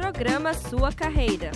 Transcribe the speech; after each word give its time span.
Programa 0.00 0.54
Sua 0.54 0.90
Carreira. 0.90 1.50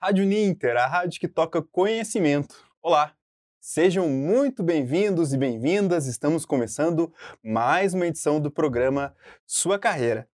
Rádio 0.00 0.24
Ninter, 0.24 0.78
a 0.78 0.86
rádio 0.86 1.20
que 1.20 1.28
toca 1.28 1.60
conhecimento. 1.60 2.54
Olá, 2.82 3.12
sejam 3.60 4.08
muito 4.08 4.62
bem-vindos 4.62 5.34
e 5.34 5.36
bem-vindas. 5.36 6.06
Estamos 6.06 6.46
começando 6.46 7.12
mais 7.44 7.92
uma 7.92 8.06
edição 8.06 8.40
do 8.40 8.50
programa 8.50 9.14
Sua 9.46 9.78
Carreira. 9.78 10.26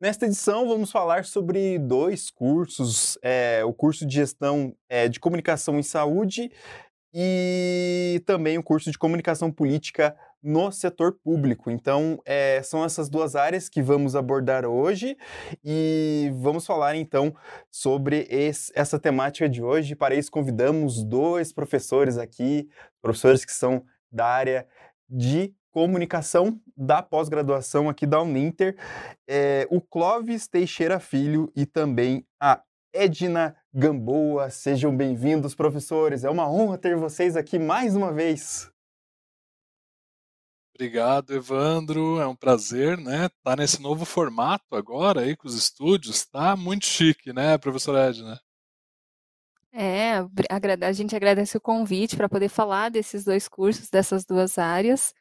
Nesta 0.00 0.26
edição, 0.26 0.68
vamos 0.68 0.92
falar 0.92 1.24
sobre 1.24 1.76
dois 1.76 2.30
cursos: 2.30 3.18
é, 3.20 3.64
o 3.64 3.72
curso 3.72 4.06
de 4.06 4.14
gestão 4.14 4.76
é, 4.88 5.08
de 5.08 5.18
comunicação 5.18 5.76
em 5.76 5.82
saúde 5.82 6.52
e 7.12 8.22
também 8.24 8.56
o 8.58 8.62
curso 8.62 8.92
de 8.92 8.98
comunicação 8.98 9.50
política 9.50 10.16
no 10.42 10.70
setor 10.72 11.18
público. 11.22 11.70
Então, 11.70 12.20
é, 12.24 12.62
são 12.62 12.84
essas 12.84 13.08
duas 13.08 13.36
áreas 13.36 13.68
que 13.68 13.82
vamos 13.82 14.16
abordar 14.16 14.64
hoje 14.64 15.16
e 15.64 16.30
vamos 16.34 16.66
falar 16.66 16.96
então 16.96 17.34
sobre 17.70 18.26
esse, 18.30 18.72
essa 18.74 18.98
temática 18.98 19.48
de 19.48 19.62
hoje. 19.62 19.94
Para 19.94 20.14
isso, 20.14 20.30
convidamos 20.30 21.04
dois 21.04 21.52
professores 21.52 22.16
aqui, 22.16 22.68
professores 23.02 23.44
que 23.44 23.52
são 23.52 23.84
da 24.10 24.26
área 24.26 24.66
de 25.08 25.54
comunicação 25.72 26.60
da 26.76 27.02
pós-graduação 27.02 27.88
aqui 27.88 28.06
da 28.06 28.20
Uninter, 28.20 28.76
é, 29.28 29.66
o 29.70 29.80
Clóvis 29.80 30.48
Teixeira 30.48 30.98
Filho 30.98 31.52
e 31.54 31.64
também 31.64 32.26
a 32.40 32.60
Edna 32.92 33.54
Gamboa. 33.72 34.50
Sejam 34.50 34.96
bem-vindos, 34.96 35.54
professores. 35.54 36.24
É 36.24 36.30
uma 36.30 36.50
honra 36.50 36.76
ter 36.76 36.96
vocês 36.96 37.36
aqui 37.36 37.58
mais 37.58 37.94
uma 37.94 38.12
vez. 38.12 38.70
Obrigado, 40.80 41.34
Evandro. 41.34 42.18
É 42.18 42.26
um 42.26 42.34
prazer, 42.34 42.96
né? 42.96 43.28
Tá 43.44 43.54
nesse 43.54 43.82
novo 43.82 44.06
formato 44.06 44.74
agora 44.74 45.20
aí 45.20 45.36
com 45.36 45.46
os 45.46 45.54
estúdios. 45.54 46.24
Tá 46.24 46.56
muito 46.56 46.86
chique, 46.86 47.34
né, 47.34 47.58
professora 47.58 48.08
Edna? 48.08 48.40
É, 49.70 50.20
a 50.80 50.92
gente 50.92 51.14
agradece 51.14 51.54
o 51.54 51.60
convite 51.60 52.16
para 52.16 52.30
poder 52.30 52.48
falar 52.48 52.88
desses 52.88 53.26
dois 53.26 53.46
cursos, 53.46 53.90
dessas 53.90 54.24
duas 54.24 54.56
áreas. 54.56 55.12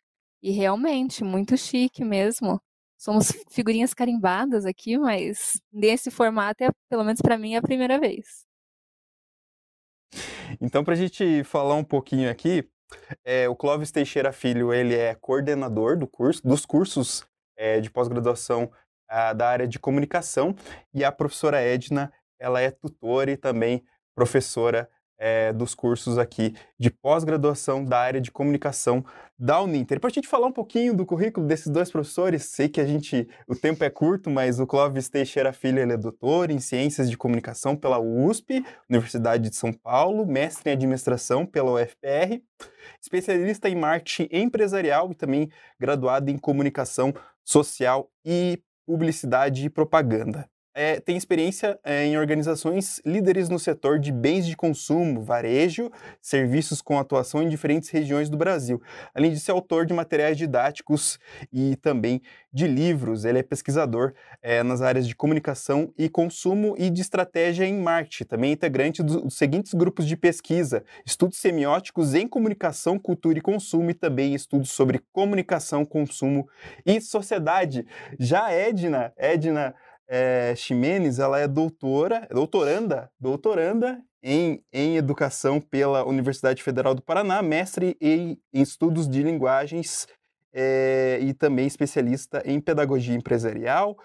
E 0.42 0.50
realmente, 0.50 1.26
muito 1.26 1.58
chique 1.58 2.06
mesmo. 2.06 2.62
Somos 2.98 3.30
figurinhas 3.52 3.94
carimbadas 3.94 4.66
aqui, 4.66 4.98
mas 4.98 5.62
nesse 5.74 6.10
formato, 6.10 6.64
é, 6.64 6.70
pelo 6.90 7.04
menos 7.04 7.22
para 7.22 7.38
mim, 7.38 7.56
é 7.56 7.58
a 7.58 7.62
primeira 7.62 8.00
vez. 8.00 8.46
Então, 10.62 10.86
para 10.86 10.94
a 10.94 10.98
gente 10.98 11.44
falar 11.44 11.76
um 11.76 11.84
pouquinho 11.84 12.32
aqui, 12.32 12.66
é, 13.24 13.48
o 13.50 13.56
Clóvis 13.56 13.92
Teixeira 13.92 14.32
Filho, 14.32 14.74
ele 14.74 14.96
é 14.96 15.16
coordenador 15.16 15.98
do 15.98 16.08
curso, 16.08 16.42
dos 16.46 16.66
cursos 16.66 17.26
é, 17.58 17.80
de 17.80 17.90
pós-graduação 17.90 18.72
ah, 19.08 19.34
da 19.34 19.50
área 19.50 19.68
de 19.68 19.80
comunicação. 19.80 20.56
E 20.94 21.04
a 21.04 21.12
professora 21.12 21.60
Edna, 21.62 22.12
ela 22.40 22.62
é 22.62 22.72
tutora 22.72 23.32
e 23.32 23.38
também 23.38 23.84
professora 24.16 24.90
é, 25.20 25.52
dos 25.52 25.76
cursos 25.76 26.18
aqui 26.18 26.56
de 26.80 26.90
pós-graduação 26.90 27.84
da 27.84 28.00
área 28.00 28.22
de 28.22 28.32
comunicação 28.32 29.04
da 29.38 29.62
Uninter. 29.62 30.00
Para 30.00 30.10
a 30.10 30.14
gente 30.14 30.28
falar 30.28 30.48
um 30.48 30.52
pouquinho 30.52 30.96
do 30.96 31.06
currículo 31.06 31.46
desses 31.46 31.68
dois 31.68 31.92
professores, 31.92 32.46
sei 32.46 32.70
que 32.70 32.80
a 32.80 32.86
gente, 32.86 33.28
o 33.48 33.56
tempo 33.56 33.84
é 33.84 33.90
curto, 33.90 34.30
mas 34.30 34.60
o 34.60 34.66
Clóvis 34.66 35.10
Teixeira 35.10 35.52
Filho 35.52 35.80
é 35.80 35.98
doutor 35.98 36.50
em 36.50 36.60
Ciências 36.60 37.10
de 37.10 37.18
Comunicação 37.18 37.76
pela 37.76 38.00
USP, 38.00 38.64
Universidade 38.90 39.50
de 39.50 39.56
São 39.56 39.74
Paulo, 39.74 40.26
mestre 40.26 40.70
em 40.70 40.74
Administração 40.74 41.46
pela 41.46 41.72
UFPR, 41.74 42.42
especialista 43.02 43.70
em 43.70 43.76
marketing 43.76 44.30
empresarial 44.32 45.12
e 45.12 45.16
também 45.16 45.50
graduado 45.80 46.32
em 46.32 46.38
Comunicação 46.38 47.14
Social 47.44 48.10
e 48.26 48.62
Publicidade 48.86 49.66
e 49.66 49.70
Propaganda 49.70 50.50
é, 50.80 50.98
tem 50.98 51.18
experiência 51.18 51.78
é, 51.84 52.06
em 52.06 52.18
organizações 52.18 53.02
líderes 53.06 53.50
no 53.50 53.60
setor 53.60 54.00
de 54.00 54.14
bens 54.14 54.48
de 54.48 54.56
consumo, 54.56 55.22
varejo, 55.22 55.92
serviços 56.22 56.82
com 56.82 56.98
atuação 56.98 57.44
em 57.44 57.50
diferentes 57.50 57.90
regiões 57.90 58.30
do 58.30 58.38
Brasil, 58.38 58.82
além 59.14 59.30
de 59.30 59.42
ser 59.42 59.52
autor 59.52 59.86
de 59.86 59.94
materiais 59.94 60.38
didáticos 60.38 61.20
e 61.52 61.76
também 61.76 62.22
de 62.54 62.66
livros. 62.66 63.26
Ele 63.26 63.40
é 63.40 63.44
pesquisador 63.44 64.14
é, 64.42 64.64
nas 64.64 64.82
áreas 64.82 65.06
de 65.06 65.14
comunicação 65.14 65.94
e 65.98 66.08
consumo 66.08 66.76
e 66.78 66.90
de 66.90 67.02
estratégia 67.02 67.66
em 67.66 67.78
marketing, 67.78 68.24
também 68.24 68.54
integrante 68.54 69.04
dos 69.04 69.34
seguintes 69.34 69.74
grupos 69.74 70.06
de 70.06 70.16
pesquisa: 70.16 70.86
estudos 71.06 71.40
semióticos 71.40 72.14
em 72.16 72.26
comunicação, 72.26 72.98
cultura 72.98 73.38
e 73.38 73.42
consumo, 73.42 73.92
e 73.92 73.94
também 73.94 74.34
estudos 74.34 74.72
sobre 74.72 75.02
comunicação, 75.12 75.84
consumo 75.84 76.48
e 76.86 77.02
sociedade. 77.02 77.86
Já 78.18 78.50
Edna, 78.50 79.12
Edna 79.18 79.76
é, 80.10 80.56
Ximenes, 80.56 81.20
ela 81.20 81.40
é 81.40 81.48
doutora, 81.48 82.28
doutoranda, 82.32 83.12
doutoranda 83.20 84.02
em, 84.24 84.64
em 84.74 84.98
educação 84.98 85.62
pela 85.62 86.04
Universidade 86.04 86.64
Federal 86.64 86.96
do 86.96 87.02
Paraná, 87.02 87.44
mestre 87.44 87.96
em, 88.02 88.40
em 88.52 88.62
estudos 88.62 89.08
de 89.08 89.22
linguagens 89.22 90.08
é, 90.52 91.20
e 91.22 91.32
também 91.32 91.68
especialista 91.68 92.42
em 92.44 92.60
pedagogia 92.60 93.16
empresarial, 93.16 93.96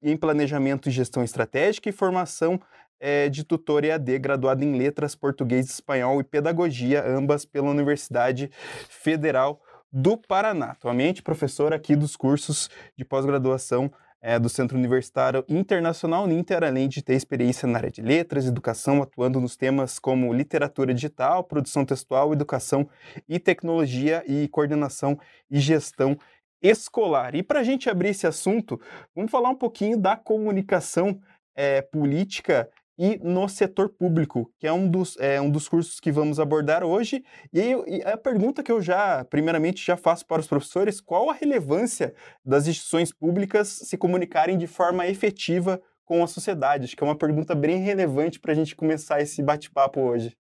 em 0.00 0.16
planejamento 0.16 0.88
e 0.88 0.92
gestão 0.92 1.24
estratégica 1.24 1.88
e 1.88 1.92
formação 1.92 2.60
é, 3.00 3.28
de 3.28 3.42
tutor 3.42 3.84
EAD, 3.84 4.20
graduada 4.20 4.64
em 4.64 4.76
letras, 4.76 5.16
português, 5.16 5.68
espanhol 5.68 6.20
e 6.20 6.24
pedagogia, 6.24 7.04
ambas 7.04 7.44
pela 7.44 7.70
Universidade 7.70 8.50
Federal 8.88 9.60
do 9.92 10.16
Paraná. 10.16 10.66
Atualmente, 10.66 11.22
professora 11.22 11.74
aqui 11.74 11.96
dos 11.96 12.14
cursos 12.14 12.70
de 12.96 13.04
pós-graduação 13.04 13.90
é, 14.22 14.38
do 14.38 14.48
Centro 14.48 14.76
Universitário 14.76 15.44
Internacional 15.48 16.26
Ninter, 16.26 16.62
além 16.62 16.88
de 16.88 17.02
ter 17.02 17.14
experiência 17.14 17.66
na 17.66 17.78
área 17.78 17.90
de 17.90 18.02
letras, 18.02 18.46
educação, 18.46 19.02
atuando 19.02 19.40
nos 19.40 19.56
temas 19.56 19.98
como 19.98 20.32
literatura 20.32 20.92
digital, 20.92 21.44
produção 21.44 21.84
textual, 21.84 22.32
educação 22.32 22.88
e 23.28 23.38
tecnologia 23.38 24.22
e 24.26 24.48
coordenação 24.48 25.18
e 25.50 25.58
gestão 25.58 26.16
escolar. 26.62 27.34
E 27.34 27.42
para 27.42 27.60
a 27.60 27.64
gente 27.64 27.88
abrir 27.88 28.10
esse 28.10 28.26
assunto, 28.26 28.80
vamos 29.14 29.30
falar 29.30 29.50
um 29.50 29.56
pouquinho 29.56 29.96
da 29.96 30.16
comunicação 30.16 31.18
é, 31.54 31.80
política 31.80 32.68
e 33.02 33.18
no 33.22 33.48
setor 33.48 33.88
público, 33.88 34.52
que 34.58 34.66
é 34.66 34.72
um 34.72 34.86
dos, 34.86 35.16
é, 35.16 35.40
um 35.40 35.50
dos 35.50 35.66
cursos 35.66 35.98
que 35.98 36.12
vamos 36.12 36.38
abordar 36.38 36.84
hoje. 36.84 37.24
E, 37.50 37.72
e 37.86 38.02
a 38.02 38.14
pergunta 38.14 38.62
que 38.62 38.70
eu 38.70 38.82
já, 38.82 39.24
primeiramente, 39.24 39.82
já 39.82 39.96
faço 39.96 40.26
para 40.26 40.42
os 40.42 40.46
professores, 40.46 41.00
qual 41.00 41.30
a 41.30 41.32
relevância 41.32 42.14
das 42.44 42.66
instituições 42.66 43.10
públicas 43.10 43.68
se 43.68 43.96
comunicarem 43.96 44.58
de 44.58 44.66
forma 44.66 45.06
efetiva 45.06 45.80
com 46.04 46.22
a 46.22 46.26
sociedade? 46.26 46.84
Acho 46.84 46.94
que 46.94 47.02
é 47.02 47.06
uma 47.06 47.16
pergunta 47.16 47.54
bem 47.54 47.78
relevante 47.78 48.38
para 48.38 48.52
a 48.52 48.54
gente 48.54 48.76
começar 48.76 49.18
esse 49.22 49.42
bate-papo 49.42 49.98
hoje. 49.98 50.36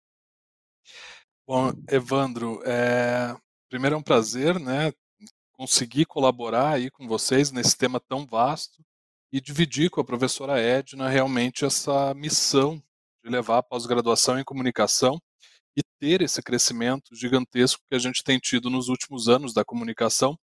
Bom, 1.45 1.73
Evandro, 1.91 2.63
é... 2.65 3.35
primeiro 3.69 3.97
é 3.97 3.99
um 3.99 4.03
prazer, 4.03 4.61
né, 4.61 4.93
conseguir 5.55 6.05
colaborar 6.05 6.75
aí 6.75 6.89
com 6.89 7.09
vocês 7.09 7.51
nesse 7.51 7.77
tema 7.77 7.99
tão 7.99 8.25
vasto 8.25 8.81
e 9.35 9.41
dividir 9.41 9.91
com 9.91 10.01
a 10.01 10.05
professora 10.05 10.61
Edna 10.61 11.09
realmente 11.09 11.65
essa 11.65 12.15
missão 12.15 12.81
de 13.21 13.29
levar 13.29 13.59
a 13.59 13.63
pós-graduação 13.65 14.39
em 14.39 14.45
comunicação 14.45 15.21
e 15.77 15.83
ter 15.99 16.23
esse 16.23 16.41
crescimento 16.41 17.17
gigantesco 17.17 17.83
que 17.89 17.97
a 17.97 17.99
gente 17.99 18.23
tem 18.23 18.39
tido 18.39 18.71
nos 18.71 18.89
últimos 18.89 19.29
anos 19.29 19.53
da 19.53 19.65
comunicação, 19.65 20.39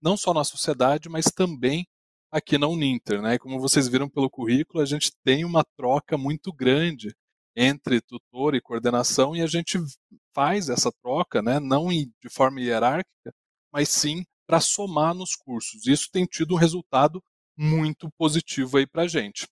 não 0.00 0.16
só 0.16 0.32
na 0.32 0.44
sociedade, 0.44 1.08
mas 1.08 1.24
também 1.24 1.88
aqui 2.30 2.56
na 2.56 2.68
Uninter. 2.68 3.20
Né? 3.20 3.36
Como 3.36 3.58
vocês 3.58 3.88
viram 3.88 4.08
pelo 4.08 4.30
currículo, 4.30 4.80
a 4.80 4.86
gente 4.86 5.10
tem 5.24 5.44
uma 5.44 5.64
troca 5.76 6.16
muito 6.16 6.52
grande 6.52 7.12
entre 7.56 8.00
tutor 8.00 8.54
e 8.54 8.60
coordenação 8.60 9.34
e 9.34 9.42
a 9.42 9.48
gente 9.48 9.76
faz 10.32 10.68
essa 10.68 10.92
troca, 11.02 11.42
né, 11.42 11.58
não 11.58 11.88
de 11.88 12.30
forma 12.30 12.60
hierárquica, 12.60 13.34
mas 13.72 13.88
sim 13.88 14.24
para 14.46 14.60
somar 14.60 15.14
nos 15.14 15.34
cursos. 15.34 15.84
Isso 15.88 16.08
tem 16.12 16.24
tido 16.24 16.54
um 16.54 16.58
resultado 16.58 17.20
muito 17.56 18.10
positivo 18.18 18.78
aí 18.78 18.86
para 18.86 19.02
a 19.02 19.08
gente. 19.08 19.46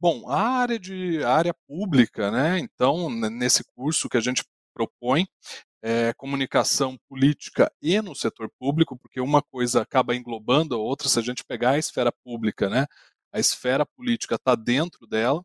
Bom, 0.00 0.28
a 0.30 0.40
área 0.40 0.78
de 0.78 1.22
a 1.22 1.34
área 1.34 1.54
pública, 1.66 2.30
né? 2.30 2.58
Então, 2.58 3.08
nesse 3.10 3.64
curso 3.76 4.08
que 4.08 4.16
a 4.16 4.20
gente 4.20 4.44
propõe 4.74 5.26
é, 5.82 6.12
comunicação 6.14 6.98
política 7.08 7.70
e 7.80 8.00
no 8.00 8.14
setor 8.14 8.50
público, 8.58 8.98
porque 8.98 9.20
uma 9.20 9.42
coisa 9.42 9.82
acaba 9.82 10.16
englobando 10.16 10.74
a 10.74 10.78
outra. 10.78 11.08
Se 11.08 11.18
a 11.18 11.22
gente 11.22 11.44
pegar 11.44 11.72
a 11.72 11.78
esfera 11.78 12.12
pública, 12.24 12.68
né? 12.70 12.86
A 13.32 13.38
esfera 13.38 13.84
política 13.86 14.36
está 14.36 14.54
dentro 14.54 15.06
dela 15.06 15.44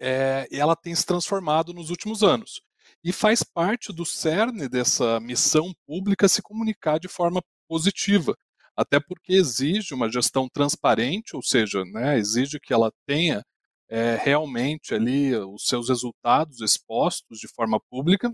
é, 0.00 0.46
e 0.50 0.58
ela 0.58 0.76
tem 0.76 0.94
se 0.94 1.06
transformado 1.06 1.72
nos 1.72 1.90
últimos 1.90 2.22
anos. 2.22 2.60
E 3.04 3.12
faz 3.12 3.42
parte 3.42 3.92
do 3.92 4.04
cerne 4.04 4.68
dessa 4.68 5.20
missão 5.20 5.72
pública 5.86 6.28
se 6.28 6.42
comunicar 6.42 6.98
de 6.98 7.08
forma 7.08 7.42
positiva, 7.68 8.36
até 8.78 9.00
porque 9.00 9.32
exige 9.32 9.92
uma 9.92 10.08
gestão 10.08 10.48
transparente, 10.48 11.34
ou 11.34 11.42
seja, 11.42 11.84
né, 11.86 12.16
exige 12.16 12.60
que 12.60 12.72
ela 12.72 12.92
tenha 13.04 13.42
é, 13.88 14.14
realmente 14.14 14.94
ali 14.94 15.34
os 15.36 15.64
seus 15.64 15.88
resultados 15.88 16.60
expostos 16.60 17.40
de 17.40 17.48
forma 17.48 17.80
pública, 17.90 18.32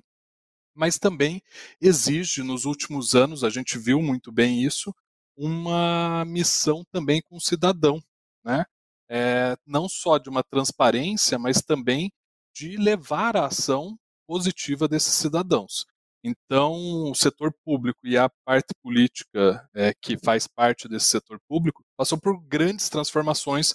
mas 0.74 0.98
também 0.98 1.40
exige, 1.80 2.42
nos 2.42 2.66
últimos 2.66 3.14
anos, 3.14 3.42
a 3.42 3.48
gente 3.48 3.78
viu 3.78 4.02
muito 4.02 4.30
bem 4.30 4.62
isso, 4.62 4.94
uma 5.34 6.26
missão 6.26 6.84
também 6.92 7.22
com 7.22 7.36
o 7.36 7.40
cidadão, 7.40 7.98
né? 8.44 8.66
É, 9.08 9.56
não 9.66 9.88
só 9.88 10.18
de 10.18 10.28
uma 10.28 10.42
transparência, 10.42 11.38
mas 11.38 11.62
também 11.62 12.12
de 12.54 12.76
levar 12.76 13.34
a 13.34 13.46
ação 13.46 13.96
positiva 14.26 14.86
desses 14.86 15.14
cidadãos. 15.14 15.86
Então, 16.26 17.10
o 17.10 17.14
setor 17.14 17.52
público 17.64 17.98
e 18.02 18.16
a 18.16 18.30
parte 18.46 18.72
política 18.82 19.68
é, 19.74 19.92
que 19.92 20.16
faz 20.16 20.46
parte 20.46 20.88
desse 20.88 21.06
setor 21.06 21.38
público 21.46 21.84
passou 21.98 22.18
por 22.18 22.40
grandes 22.46 22.88
transformações 22.88 23.74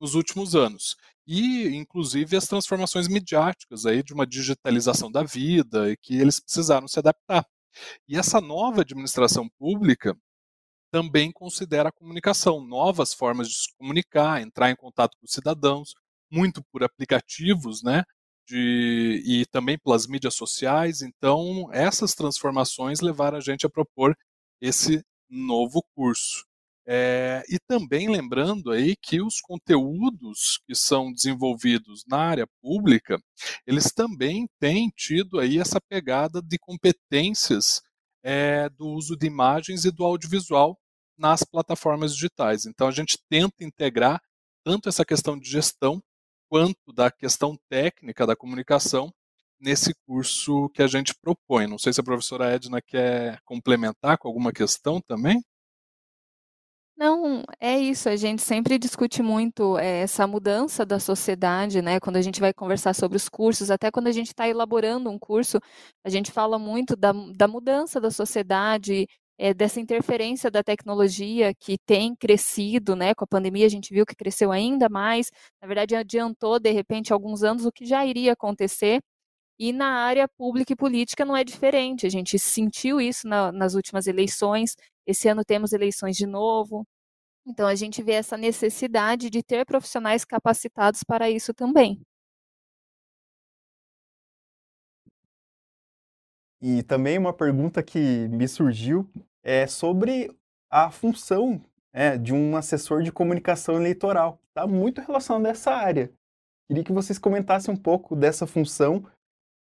nos 0.00 0.14
últimos 0.14 0.56
anos. 0.56 0.96
E, 1.26 1.68
inclusive, 1.76 2.36
as 2.36 2.46
transformações 2.46 3.06
midiáticas 3.06 3.84
aí 3.84 4.02
de 4.02 4.14
uma 4.14 4.26
digitalização 4.26 5.12
da 5.12 5.22
vida 5.22 5.90
e 5.90 5.96
que 5.98 6.14
eles 6.18 6.40
precisaram 6.40 6.88
se 6.88 6.98
adaptar. 6.98 7.46
E 8.08 8.16
essa 8.16 8.40
nova 8.40 8.80
administração 8.80 9.46
pública 9.58 10.16
também 10.90 11.30
considera 11.30 11.90
a 11.90 11.92
comunicação, 11.92 12.64
novas 12.64 13.14
formas 13.14 13.48
de 13.48 13.54
se 13.54 13.74
comunicar, 13.78 14.40
entrar 14.42 14.70
em 14.70 14.76
contato 14.76 15.16
com 15.18 15.26
os 15.26 15.32
cidadãos, 15.32 15.94
muito 16.30 16.62
por 16.72 16.82
aplicativos, 16.82 17.82
né? 17.82 18.04
De, 18.50 19.22
e 19.24 19.46
também 19.46 19.78
pelas 19.78 20.08
mídias 20.08 20.34
sociais. 20.34 21.02
Então, 21.02 21.68
essas 21.72 22.14
transformações 22.16 23.00
levaram 23.00 23.38
a 23.38 23.40
gente 23.40 23.64
a 23.64 23.70
propor 23.70 24.16
esse 24.60 25.04
novo 25.30 25.80
curso. 25.94 26.44
É, 26.84 27.44
e 27.48 27.60
também 27.68 28.10
lembrando 28.10 28.72
aí 28.72 28.96
que 28.96 29.22
os 29.22 29.40
conteúdos 29.40 30.58
que 30.66 30.74
são 30.74 31.12
desenvolvidos 31.12 32.02
na 32.08 32.18
área 32.18 32.46
pública, 32.60 33.16
eles 33.64 33.92
também 33.92 34.48
têm 34.58 34.90
tido 34.96 35.38
aí 35.38 35.58
essa 35.60 35.80
pegada 35.80 36.42
de 36.42 36.58
competências 36.58 37.80
é, 38.24 38.68
do 38.70 38.88
uso 38.88 39.16
de 39.16 39.28
imagens 39.28 39.84
e 39.84 39.92
do 39.92 40.04
audiovisual 40.04 40.76
nas 41.16 41.44
plataformas 41.44 42.14
digitais. 42.14 42.66
Então 42.66 42.88
a 42.88 42.90
gente 42.90 43.16
tenta 43.30 43.62
integrar 43.62 44.20
tanto 44.64 44.88
essa 44.88 45.04
questão 45.04 45.38
de 45.38 45.48
gestão 45.48 46.02
quanto 46.50 46.92
da 46.92 47.10
questão 47.12 47.56
técnica 47.68 48.26
da 48.26 48.34
comunicação 48.34 49.12
nesse 49.60 49.94
curso 50.06 50.68
que 50.70 50.82
a 50.82 50.88
gente 50.88 51.14
propõe. 51.14 51.68
Não 51.68 51.78
sei 51.78 51.92
se 51.92 52.00
a 52.00 52.04
professora 52.04 52.50
Edna 52.50 52.82
quer 52.82 53.40
complementar 53.44 54.18
com 54.18 54.26
alguma 54.26 54.52
questão 54.52 55.00
também. 55.00 55.40
Não, 56.96 57.42
é 57.58 57.78
isso. 57.78 58.10
A 58.10 58.16
gente 58.16 58.42
sempre 58.42 58.78
discute 58.78 59.22
muito 59.22 59.78
é, 59.78 60.00
essa 60.02 60.26
mudança 60.26 60.84
da 60.84 61.00
sociedade, 61.00 61.80
né? 61.80 61.98
Quando 61.98 62.16
a 62.16 62.22
gente 62.22 62.40
vai 62.40 62.52
conversar 62.52 62.94
sobre 62.94 63.16
os 63.16 63.26
cursos, 63.26 63.70
até 63.70 63.90
quando 63.90 64.08
a 64.08 64.12
gente 64.12 64.26
está 64.26 64.46
elaborando 64.46 65.08
um 65.08 65.18
curso, 65.18 65.58
a 66.04 66.10
gente 66.10 66.30
fala 66.30 66.58
muito 66.58 66.94
da, 66.96 67.12
da 67.34 67.48
mudança 67.48 67.98
da 68.00 68.10
sociedade, 68.10 69.06
é, 69.40 69.54
dessa 69.54 69.80
interferência 69.80 70.50
da 70.50 70.62
tecnologia 70.62 71.54
que 71.54 71.78
tem 71.86 72.14
crescido, 72.14 72.94
né? 72.94 73.14
Com 73.14 73.24
a 73.24 73.26
pandemia 73.26 73.64
a 73.64 73.70
gente 73.70 73.92
viu 73.94 74.04
que 74.04 74.14
cresceu 74.14 74.52
ainda 74.52 74.86
mais. 74.90 75.30
Na 75.62 75.66
verdade, 75.66 75.96
adiantou 75.96 76.60
de 76.60 76.70
repente 76.70 77.10
alguns 77.10 77.42
anos 77.42 77.64
o 77.64 77.72
que 77.72 77.86
já 77.86 78.04
iria 78.04 78.34
acontecer. 78.34 79.00
E 79.58 79.72
na 79.72 79.86
área 80.04 80.28
pública 80.28 80.74
e 80.74 80.76
política 80.76 81.24
não 81.24 81.36
é 81.36 81.42
diferente. 81.44 82.06
A 82.06 82.10
gente 82.10 82.38
sentiu 82.38 83.00
isso 83.00 83.26
na, 83.26 83.50
nas 83.52 83.74
últimas 83.74 84.06
eleições. 84.06 84.76
Esse 85.06 85.28
ano 85.28 85.42
temos 85.44 85.72
eleições 85.72 86.16
de 86.16 86.26
novo. 86.26 86.86
Então 87.46 87.66
a 87.66 87.74
gente 87.74 88.02
vê 88.02 88.12
essa 88.12 88.36
necessidade 88.36 89.30
de 89.30 89.42
ter 89.42 89.64
profissionais 89.66 90.24
capacitados 90.24 91.02
para 91.02 91.30
isso 91.30 91.54
também. 91.54 92.00
E 96.62 96.82
também 96.82 97.16
uma 97.16 97.32
pergunta 97.32 97.82
que 97.82 98.28
me 98.28 98.46
surgiu 98.46 99.08
é 99.42 99.66
sobre 99.66 100.30
a 100.70 100.90
função 100.90 101.60
é, 101.92 102.16
de 102.16 102.32
um 102.32 102.56
assessor 102.56 103.02
de 103.02 103.12
comunicação 103.12 103.76
eleitoral. 103.76 104.40
Está 104.48 104.66
muito 104.66 105.00
relacionado 105.00 105.46
a 105.46 105.50
essa 105.50 105.72
área. 105.72 106.10
Queria 106.68 106.84
que 106.84 106.92
vocês 106.92 107.18
comentassem 107.18 107.74
um 107.74 107.76
pouco 107.76 108.14
dessa 108.14 108.46
função 108.46 109.04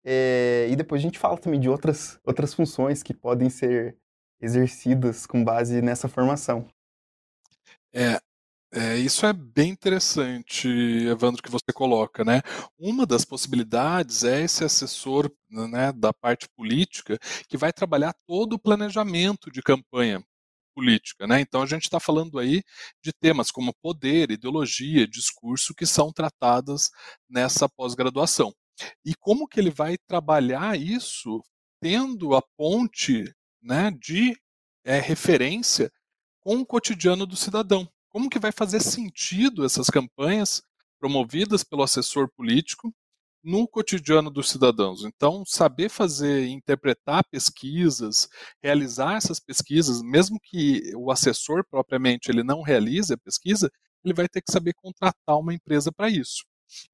é, 0.05 0.67
e 0.70 0.76
depois 0.76 1.00
a 1.00 1.02
gente 1.02 1.19
fala 1.19 1.38
também 1.38 1.61
de 1.61 1.69
outras, 1.69 2.19
outras 2.25 2.55
funções 2.55 3.02
que 3.02 3.14
podem 3.14 3.50
ser 3.50 3.96
exercidas 4.40 5.26
com 5.26 5.43
base 5.43 5.81
nessa 5.82 6.08
formação. 6.08 6.67
É, 7.93 8.20
é, 8.73 8.97
isso 8.99 9.25
é 9.25 9.33
bem 9.33 9.71
interessante, 9.71 10.69
Evandro, 10.69 11.43
que 11.43 11.51
você 11.51 11.73
coloca, 11.73 12.25
né? 12.25 12.43
Uma 12.79 13.07
das 13.07 13.25
possibilidades 13.25 14.25
é 14.25 14.43
esse 14.43 14.65
assessor 14.65 15.31
né, 15.49 15.93
da 15.93 16.13
parte 16.13 16.49
política 16.57 17.19
que 17.49 17.57
vai 17.57 17.73
trabalhar 17.73 18.15
todo 18.27 18.55
o 18.55 18.59
planejamento 18.59 19.51
de 19.51 19.63
campanha 19.63 20.23
política, 20.75 21.27
né? 21.27 21.41
Então 21.41 21.63
a 21.63 21.67
gente 21.67 21.85
está 21.85 21.99
falando 21.99 22.39
aí 22.39 22.63
de 23.03 23.13
temas 23.13 23.51
como 23.51 23.75
poder, 23.83 24.31
ideologia, 24.31 25.09
discurso 25.09 25.75
que 25.75 25.87
são 25.87 26.13
tratadas 26.13 26.91
nessa 27.31 27.69
pós-graduação. 27.69 28.53
E 29.05 29.15
como 29.15 29.49
que 29.49 29.59
ele 29.59 29.71
vai 29.71 29.97
trabalhar 30.07 30.79
isso 30.79 31.43
tendo 31.81 32.35
a 32.35 32.43
ponte, 32.57 33.33
né, 33.63 33.91
de 33.91 34.37
é, 34.85 34.99
referência 34.99 35.91
com 36.41 36.57
o 36.59 36.67
cotidiano 36.67 37.27
do 37.27 37.37
cidadão. 37.37 37.89
Como 38.17 38.31
que 38.31 38.39
vai 38.39 38.51
fazer 38.51 38.81
sentido 38.81 39.63
essas 39.63 39.91
campanhas 39.91 40.63
promovidas 40.99 41.63
pelo 41.63 41.83
assessor 41.83 42.31
político 42.35 42.91
no 43.45 43.69
cotidiano 43.69 44.31
dos 44.31 44.49
cidadãos. 44.49 45.05
Então, 45.05 45.45
saber 45.45 45.91
fazer, 45.91 46.47
interpretar 46.47 47.23
pesquisas, 47.31 48.27
realizar 48.63 49.17
essas 49.17 49.39
pesquisas, 49.39 50.01
mesmo 50.01 50.41
que 50.43 50.95
o 50.97 51.11
assessor 51.11 51.63
propriamente 51.71 52.31
ele 52.31 52.43
não 52.43 52.63
realize 52.63 53.13
a 53.13 53.19
pesquisa, 53.19 53.71
ele 54.03 54.15
vai 54.15 54.27
ter 54.27 54.41
que 54.41 54.51
saber 54.51 54.73
contratar 54.73 55.39
uma 55.39 55.53
empresa 55.53 55.93
para 55.93 56.09
isso. 56.09 56.43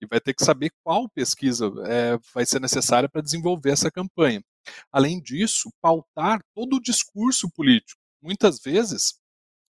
E 0.00 0.06
vai 0.08 0.20
ter 0.20 0.34
que 0.34 0.44
saber 0.44 0.72
qual 0.82 1.08
pesquisa 1.08 1.72
é, 1.86 2.18
vai 2.34 2.44
ser 2.44 2.60
necessária 2.60 3.08
para 3.08 3.22
desenvolver 3.22 3.70
essa 3.70 3.92
campanha. 3.92 4.42
Além 4.90 5.22
disso, 5.22 5.70
pautar 5.80 6.42
todo 6.52 6.78
o 6.78 6.82
discurso 6.82 7.48
político. 7.48 8.00
Muitas 8.20 8.58
vezes, 8.58 9.22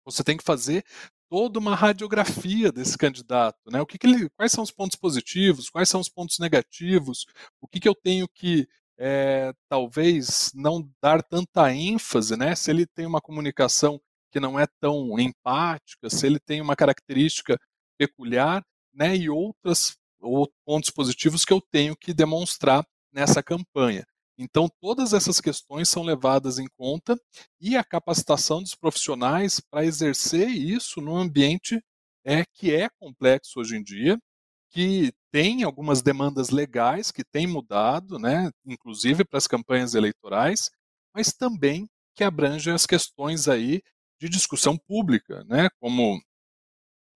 você 0.05 0.23
tem 0.23 0.37
que 0.37 0.45
fazer 0.45 0.85
toda 1.29 1.59
uma 1.59 1.75
radiografia 1.75 2.71
desse 2.73 2.97
candidato, 2.97 3.59
né? 3.71 3.81
O 3.81 3.87
que, 3.87 3.99
que 3.99 4.07
ele, 4.07 4.31
quais 4.31 4.53
são 4.53 4.63
os 4.63 4.71
pontos 4.71 4.97
positivos, 4.97 5.69
quais 5.71 5.89
são 5.89 6.01
os 6.01 6.09
pontos 6.09 6.39
negativos, 6.39 7.27
o 7.61 7.69
que, 7.69 7.81
que 7.81 7.89
eu 7.89 7.95
tenho 7.95 8.29
que 8.29 8.69
é, 8.99 9.53
talvez 9.69 10.51
não 10.55 10.89
dar 11.03 11.23
tanta 11.23 11.73
ênfase, 11.73 12.37
né? 12.37 12.55
Se 12.55 12.71
ele 12.71 12.87
tem 12.87 13.07
uma 13.07 13.21
comunicação 13.21 14.01
que 14.31 14.41
não 14.41 14.59
é 14.59 14.67
tão 14.81 15.19
empática, 15.19 16.11
se 16.11 16.27
ele 16.27 16.39
tem 16.39 16.61
uma 16.61 16.77
característica 16.77 17.59
peculiar, 17.99 18.65
né? 18.95 19.17
E 19.17 19.29
outras 19.29 19.97
ou 20.21 20.51
pontos 20.65 20.91
positivos 20.91 21.45
que 21.45 21.53
eu 21.53 21.61
tenho 21.61 21.97
que 21.97 22.15
demonstrar 22.15 22.85
nessa 23.13 23.43
campanha. 23.43 24.07
Então, 24.39 24.69
todas 24.81 25.13
essas 25.13 25.41
questões 25.41 25.89
são 25.89 26.03
levadas 26.03 26.59
em 26.59 26.67
conta 26.77 27.19
e 27.61 27.77
a 27.77 27.85
capacitação 27.85 28.63
dos 28.63 28.75
profissionais 28.75 29.61
para 29.61 29.85
exercer 29.85 30.49
isso 30.51 31.01
num 31.01 31.17
ambiente 31.17 31.83
é 32.25 32.45
que 32.53 32.75
é 32.75 32.89
complexo 32.99 33.61
hoje 33.61 33.77
em 33.77 33.83
dia, 33.83 34.19
que 34.71 35.13
tem 35.33 35.63
algumas 35.63 36.03
demandas 36.03 36.51
legais 36.51 37.11
que 37.11 37.25
têm 37.25 37.47
mudado, 37.47 38.19
né, 38.19 38.51
inclusive 38.65 39.25
para 39.25 39.39
as 39.39 39.47
campanhas 39.47 39.95
eleitorais, 39.95 40.71
mas 41.15 41.33
também 41.33 41.89
que 42.15 42.25
abrange 42.25 42.71
as 42.71 42.85
questões 42.85 43.49
aí 43.49 43.81
de 44.21 44.29
discussão 44.29 44.77
pública, 44.77 45.45
né, 45.45 45.69
como 45.81 46.21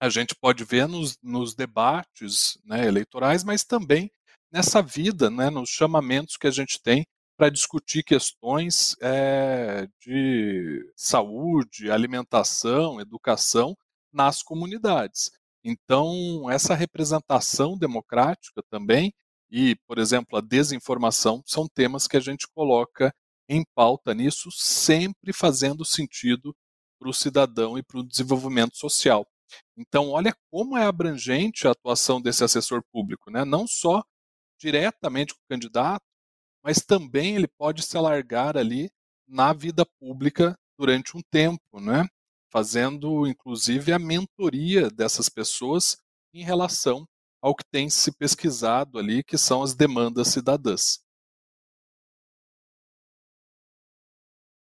a 0.00 0.09
gente 0.09 0.35
pode 0.35 0.65
ver 0.65 0.89
nos, 0.89 1.19
nos 1.23 1.55
debates 1.55 2.59
né, 2.65 2.87
eleitorais, 2.87 3.45
mas 3.45 3.65
também 3.65 4.11
nessa 4.52 4.83
vida, 4.83 5.30
né, 5.30 5.50
nos 5.50 5.69
chamamentos 5.71 6.37
que 6.37 6.47
a 6.47 6.50
gente 6.50 6.80
tem 6.83 7.07
para 7.37 7.49
discutir 7.49 8.02
questões 8.02 8.95
é, 9.00 9.87
de 10.00 10.92
saúde, 10.95 11.90
alimentação, 11.90 13.00
educação 13.00 13.75
nas 14.12 14.42
comunidades. 14.42 15.30
Então, 15.64 16.50
essa 16.50 16.75
representação 16.75 17.78
democrática 17.78 18.62
também 18.71 19.12
e, 19.50 19.76
por 19.87 19.99
exemplo, 19.99 20.38
a 20.38 20.40
desinformação 20.40 21.42
são 21.47 21.66
temas 21.66 22.07
que 22.07 22.16
a 22.16 22.21
gente 22.21 22.47
coloca 22.54 23.12
em 23.49 23.64
pauta 23.75 24.14
nisso, 24.14 24.49
sempre 24.52 25.33
fazendo 25.33 25.85
sentido 25.85 26.54
para 26.99 27.09
o 27.09 27.14
cidadão 27.14 27.76
e 27.76 27.83
para 27.83 27.99
o 27.99 28.07
desenvolvimento 28.07 28.76
social. 28.76 29.26
Então, 29.76 30.11
olha 30.11 30.33
como 30.50 30.76
é 30.76 30.85
abrangente 30.85 31.66
a 31.66 31.73
atuação 31.73 32.21
desse 32.21 32.45
assessor 32.45 32.83
público, 32.92 33.30
né? 33.30 33.45
não 33.45 33.66
só 33.66 34.02
diretamente 34.61 35.35
com 35.35 35.40
o 35.40 35.49
candidato, 35.49 36.05
mas 36.62 36.79
também 36.85 37.37
ele 37.37 37.49
pode 37.49 37.83
se 37.83 37.97
alargar 37.97 38.57
ali 38.57 38.90
na 39.26 39.52
vida 39.52 39.85
pública 39.99 40.55
durante 40.79 41.17
um 41.17 41.21
tempo, 41.31 41.81
né? 41.81 42.07
fazendo 42.52 43.26
inclusive 43.26 43.93
a 43.93 43.99
mentoria 43.99 44.90
dessas 44.90 45.29
pessoas 45.29 45.97
em 46.35 46.43
relação 46.43 47.07
ao 47.43 47.55
que 47.55 47.64
tem 47.64 47.88
se 47.88 48.12
pesquisado 48.12 48.99
ali, 48.99 49.23
que 49.25 49.38
são 49.38 49.62
as 49.62 49.75
demandas 49.75 50.29
cidadãs. 50.29 51.00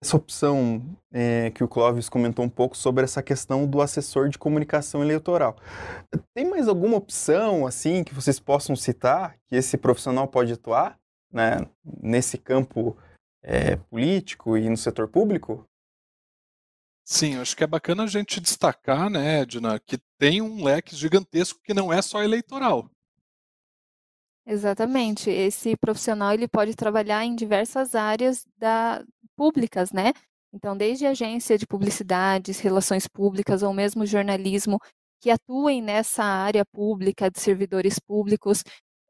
Essa 0.04 0.18
opção 0.18 0.84
é, 1.14 1.50
que 1.52 1.64
o 1.64 1.68
Clóvis 1.68 2.10
comentou 2.10 2.44
um 2.44 2.50
pouco 2.50 2.76
sobre 2.76 3.06
essa 3.06 3.24
questão 3.24 3.66
do 3.66 3.82
assessor 3.82 4.28
de 4.28 4.38
comunicação 4.38 5.02
eleitoral. 5.02 5.56
Tem 6.34 6.50
mais 6.50 6.68
alguma 6.68 6.98
opção 6.98 7.66
assim 7.66 8.04
que 8.04 8.14
vocês 8.14 8.38
possam 8.38 8.76
citar 8.76 9.38
que 9.48 9.56
esse 9.56 9.78
profissional 9.78 10.28
pode 10.28 10.52
atuar 10.52 11.00
né, 11.32 11.58
nesse 12.02 12.38
campo 12.38 12.98
é, 13.42 13.78
político 13.78 14.58
e 14.58 14.70
no 14.70 14.76
setor 14.76 15.08
público? 15.08 15.66
Sim, 17.06 17.38
acho 17.38 17.56
que 17.56 17.64
é 17.64 17.68
bacana 17.68 18.04
a 18.04 18.08
gente 18.08 18.42
destacar, 18.42 19.10
né, 19.10 19.42
Edna, 19.42 19.80
que 19.80 19.98
tem 20.18 20.42
um 20.42 20.64
leque 20.64 20.96
gigantesco 20.96 21.62
que 21.64 21.74
não 21.74 21.92
é 21.92 22.02
só 22.02 22.22
eleitoral. 22.22 22.90
Exatamente. 24.46 25.30
Esse 25.30 25.76
profissional 25.78 26.34
ele 26.34 26.48
pode 26.48 26.76
trabalhar 26.76 27.24
em 27.24 27.36
diversas 27.36 27.96
áreas 27.96 28.46
da, 28.58 29.04
públicas, 29.36 29.92
né? 29.92 30.12
Então, 30.54 30.76
desde 30.78 31.06
agência 31.06 31.58
de 31.58 31.66
publicidades, 31.66 32.60
relações 32.60 33.08
públicas 33.08 33.64
ou 33.64 33.74
mesmo 33.74 34.06
jornalismo 34.06 34.80
que 35.22 35.30
atuem 35.32 35.82
nessa 35.82 36.24
área 36.24 36.66
pública 36.66 37.32
de 37.32 37.40
servidores 37.40 37.98
públicos, 38.00 38.62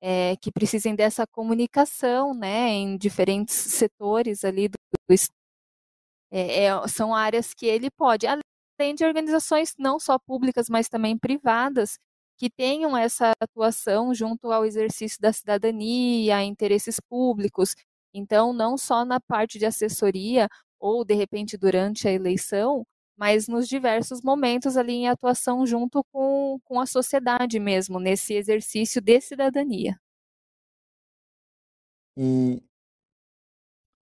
é, 0.02 0.36
que 0.38 0.52
precisem 0.52 0.96
dessa 0.96 1.25
comunicação, 1.25 2.34
né, 2.34 2.70
em 2.70 2.98
diferentes 2.98 3.56
setores 3.56 4.44
ali 4.44 4.68
do, 4.68 4.75
do 5.10 5.16
é, 6.32 6.66
é, 6.66 6.88
são 6.88 7.13
áreas 7.16 7.54
que 7.54 7.66
ele 7.66 7.90
pode, 7.92 8.25
além 8.28 8.96
de 8.96 9.06
organizações 9.06 9.74
não 9.78 10.00
só 10.00 10.18
públicas, 10.20 10.68
mas 10.70 10.88
também 10.90 11.18
privadas, 11.18 11.98
que 12.44 12.50
tenham 12.50 12.98
essa 12.98 13.32
atuação 13.40 14.14
junto 14.14 14.52
ao 14.52 14.66
exercício 14.66 15.18
da 15.22 15.32
cidadania, 15.32 16.36
a 16.36 16.44
interesses 16.44 17.00
públicos. 17.00 17.74
Então, 18.14 18.52
não 18.52 18.78
só 18.78 19.06
na 19.06 19.18
parte 19.18 19.58
de 19.58 19.66
assessoria 19.66 20.50
ou 20.78 21.06
de 21.06 21.14
repente 21.14 21.56
durante 21.56 22.06
a 22.06 22.12
eleição, 22.12 22.86
mas 23.18 23.48
nos 23.48 23.66
diversos 23.66 24.22
momentos 24.22 24.76
ali 24.76 24.92
em 24.92 25.08
atuação 25.08 25.66
junto 25.66 26.04
com, 26.12 26.60
com 26.66 26.82
a 26.82 26.86
sociedade 26.86 27.62
mesmo, 27.62 27.98
nesse 27.98 28.34
exercício 28.34 29.02
de 29.02 29.22
cidadania. 29.22 29.98
E, 32.18 32.62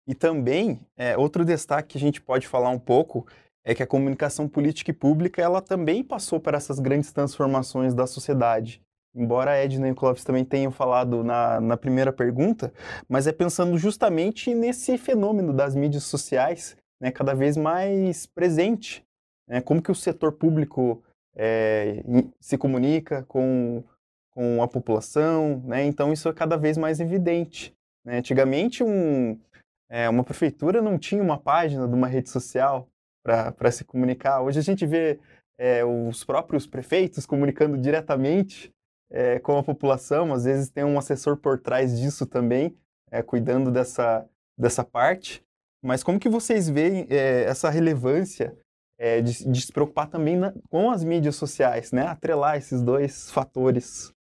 e 0.07 0.15
também, 0.15 0.79
é, 0.95 1.17
outro 1.17 1.43
destaque 1.43 1.89
que 1.89 1.97
a 1.97 2.01
gente 2.01 2.21
pode 2.21 2.47
falar 2.47 2.69
um 2.69 2.79
pouco 2.79 3.27
é 3.63 3.75
que 3.75 3.83
a 3.83 3.87
comunicação 3.87 4.47
política 4.47 4.91
e 4.91 4.93
pública 4.93 5.41
ela 5.41 5.61
também 5.61 6.03
passou 6.03 6.39
por 6.39 6.53
essas 6.53 6.79
grandes 6.79 7.11
transformações 7.11 7.93
da 7.93 8.07
sociedade. 8.07 8.81
Embora 9.13 9.57
Edna 9.57 9.87
e 9.89 9.91
o 9.91 9.95
Clóvis 9.95 10.23
também 10.23 10.45
tenham 10.45 10.71
falado 10.71 11.23
na, 11.23 11.59
na 11.59 11.75
primeira 11.75 12.13
pergunta, 12.13 12.73
mas 13.09 13.27
é 13.27 13.31
pensando 13.33 13.77
justamente 13.77 14.55
nesse 14.55 14.97
fenômeno 14.97 15.53
das 15.53 15.75
mídias 15.75 16.03
sociais, 16.03 16.77
né, 16.99 17.11
cada 17.11 17.33
vez 17.33 17.57
mais 17.57 18.25
presente. 18.25 19.03
Né, 19.47 19.59
como 19.59 19.81
que 19.81 19.91
o 19.91 19.95
setor 19.95 20.31
público 20.31 21.03
é, 21.35 22.01
se 22.39 22.57
comunica 22.57 23.23
com, 23.23 23.83
com 24.33 24.63
a 24.63 24.67
população, 24.67 25.61
né, 25.65 25.83
então 25.83 26.13
isso 26.13 26.29
é 26.29 26.33
cada 26.33 26.55
vez 26.55 26.77
mais 26.77 27.01
evidente. 27.01 27.73
Né? 28.05 28.17
Antigamente, 28.17 28.81
um, 28.81 29.37
é, 29.89 30.07
uma 30.07 30.23
prefeitura 30.23 30.81
não 30.81 30.97
tinha 30.97 31.21
uma 31.21 31.37
página 31.37 31.85
de 31.85 31.93
uma 31.93 32.07
rede 32.07 32.29
social, 32.29 32.87
para 33.23 33.71
se 33.71 33.83
comunicar. 33.83 34.41
Hoje 34.41 34.59
a 34.59 34.63
gente 34.63 34.85
vê 34.85 35.19
é, 35.57 35.83
os 35.85 36.23
próprios 36.23 36.65
prefeitos 36.65 37.25
comunicando 37.25 37.77
diretamente 37.77 38.73
é, 39.11 39.39
com 39.39 39.57
a 39.57 39.63
população, 39.63 40.33
às 40.33 40.45
vezes 40.45 40.69
tem 40.69 40.83
um 40.83 40.97
assessor 40.97 41.37
por 41.37 41.59
trás 41.59 41.99
disso 41.99 42.25
também, 42.25 42.75
é, 43.11 43.21
cuidando 43.21 43.69
dessa, 43.69 44.25
dessa 44.57 44.83
parte. 44.83 45.43
Mas 45.83 46.03
como 46.03 46.19
que 46.19 46.29
vocês 46.29 46.69
veem 46.69 47.07
é, 47.09 47.43
essa 47.43 47.69
relevância 47.69 48.57
é, 48.97 49.19
de, 49.19 49.49
de, 49.49 49.61
se 49.61 49.71
preocupar 49.71 50.07
também 50.07 50.37
na, 50.37 50.53
com 50.69 50.91
as 50.91 51.03
mídias 51.03 51.35
sociais, 51.35 51.91
né? 51.91 52.05
Atrelar 52.05 52.57
esses 52.57 52.81
dois 52.81 53.31
fatores. 53.31 54.13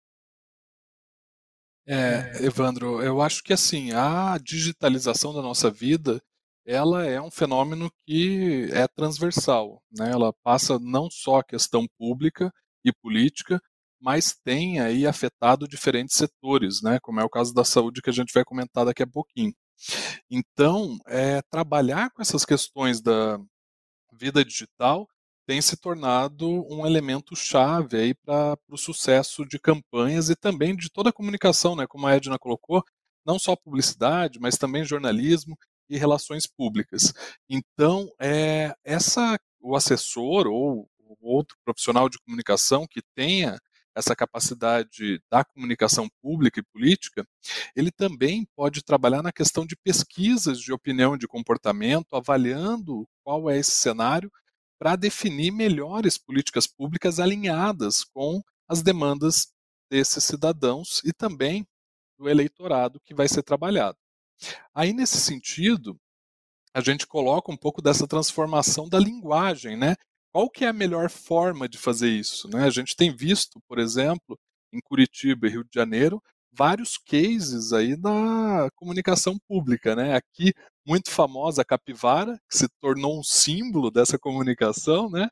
É, 1.86 2.44
Evandro, 2.44 3.02
eu 3.02 3.20
acho 3.20 3.42
que 3.42 3.52
assim, 3.52 3.92
a 3.92 4.38
digitalização 4.42 5.34
da 5.34 5.42
nossa 5.42 5.70
vida, 5.70 6.20
ela 6.70 7.04
é 7.04 7.20
um 7.20 7.30
fenômeno 7.32 7.90
que 8.06 8.68
é 8.72 8.86
transversal, 8.86 9.82
né? 9.90 10.10
Ela 10.12 10.32
passa 10.44 10.78
não 10.78 11.10
só 11.10 11.40
a 11.40 11.44
questão 11.44 11.84
pública 11.98 12.52
e 12.84 12.92
política, 12.92 13.60
mas 14.00 14.34
tem 14.44 14.80
aí 14.80 15.04
afetado 15.04 15.66
diferentes 15.66 16.14
setores, 16.16 16.80
né? 16.80 16.98
Como 17.02 17.20
é 17.20 17.24
o 17.24 17.28
caso 17.28 17.52
da 17.52 17.64
saúde 17.64 18.00
que 18.00 18.10
a 18.10 18.12
gente 18.12 18.32
vai 18.32 18.44
comentar 18.44 18.84
daqui 18.84 19.02
a 19.02 19.06
pouquinho. 19.06 19.52
Então, 20.30 20.96
é, 21.08 21.42
trabalhar 21.50 22.10
com 22.10 22.22
essas 22.22 22.44
questões 22.44 23.00
da 23.00 23.38
vida 24.12 24.44
digital 24.44 25.08
tem 25.46 25.60
se 25.60 25.76
tornado 25.76 26.48
um 26.72 26.86
elemento 26.86 27.34
chave 27.34 27.96
aí 27.96 28.14
para 28.14 28.56
o 28.68 28.76
sucesso 28.76 29.44
de 29.44 29.58
campanhas 29.58 30.30
e 30.30 30.36
também 30.36 30.76
de 30.76 30.88
toda 30.88 31.10
a 31.10 31.12
comunicação, 31.12 31.74
né? 31.74 31.86
Como 31.88 32.06
a 32.06 32.14
Edna 32.14 32.38
colocou, 32.38 32.84
não 33.26 33.40
só 33.40 33.56
publicidade, 33.56 34.38
mas 34.40 34.56
também 34.56 34.84
jornalismo 34.84 35.56
e 35.90 35.98
relações 35.98 36.46
públicas. 36.46 37.12
Então, 37.48 38.08
é, 38.20 38.72
essa, 38.84 39.38
o 39.60 39.76
assessor 39.76 40.46
ou 40.46 40.88
outro 41.20 41.56
profissional 41.64 42.08
de 42.08 42.18
comunicação 42.20 42.86
que 42.88 43.02
tenha 43.14 43.58
essa 43.94 44.14
capacidade 44.14 45.20
da 45.30 45.44
comunicação 45.44 46.08
pública 46.22 46.60
e 46.60 46.64
política, 46.72 47.26
ele 47.74 47.90
também 47.90 48.46
pode 48.56 48.82
trabalhar 48.82 49.22
na 49.22 49.32
questão 49.32 49.66
de 49.66 49.76
pesquisas 49.76 50.60
de 50.60 50.72
opinião 50.72 51.16
de 51.16 51.26
comportamento, 51.26 52.14
avaliando 52.14 53.06
qual 53.24 53.50
é 53.50 53.58
esse 53.58 53.72
cenário 53.72 54.30
para 54.78 54.96
definir 54.96 55.50
melhores 55.50 56.16
políticas 56.16 56.66
públicas 56.66 57.18
alinhadas 57.18 58.04
com 58.04 58.40
as 58.68 58.80
demandas 58.80 59.48
desses 59.90 60.22
cidadãos 60.22 61.02
e 61.04 61.12
também 61.12 61.66
do 62.16 62.28
eleitorado 62.28 63.00
que 63.04 63.12
vai 63.12 63.28
ser 63.28 63.42
trabalhado. 63.42 63.98
Aí, 64.74 64.92
nesse 64.92 65.18
sentido, 65.20 65.98
a 66.74 66.80
gente 66.80 67.06
coloca 67.06 67.52
um 67.52 67.56
pouco 67.56 67.82
dessa 67.82 68.06
transformação 68.06 68.88
da 68.88 68.98
linguagem, 68.98 69.76
né? 69.76 69.96
Qual 70.32 70.48
que 70.48 70.64
é 70.64 70.68
a 70.68 70.72
melhor 70.72 71.10
forma 71.10 71.68
de 71.68 71.76
fazer 71.78 72.08
isso? 72.10 72.48
Né? 72.48 72.64
A 72.64 72.70
gente 72.70 72.94
tem 72.94 73.14
visto, 73.14 73.60
por 73.68 73.78
exemplo, 73.78 74.38
em 74.72 74.80
Curitiba 74.80 75.46
e 75.46 75.50
Rio 75.50 75.64
de 75.64 75.70
Janeiro, 75.74 76.22
vários 76.52 76.96
cases 76.96 77.72
aí 77.72 77.96
da 77.96 78.68
comunicação 78.76 79.36
pública, 79.48 79.96
né? 79.96 80.14
Aqui 80.14 80.52
muito 80.86 81.10
famosa 81.10 81.62
a 81.62 81.64
capivara, 81.64 82.40
que 82.48 82.58
se 82.58 82.68
tornou 82.80 83.18
um 83.18 83.22
símbolo 83.22 83.90
dessa 83.90 84.18
comunicação, 84.18 85.10
né? 85.10 85.28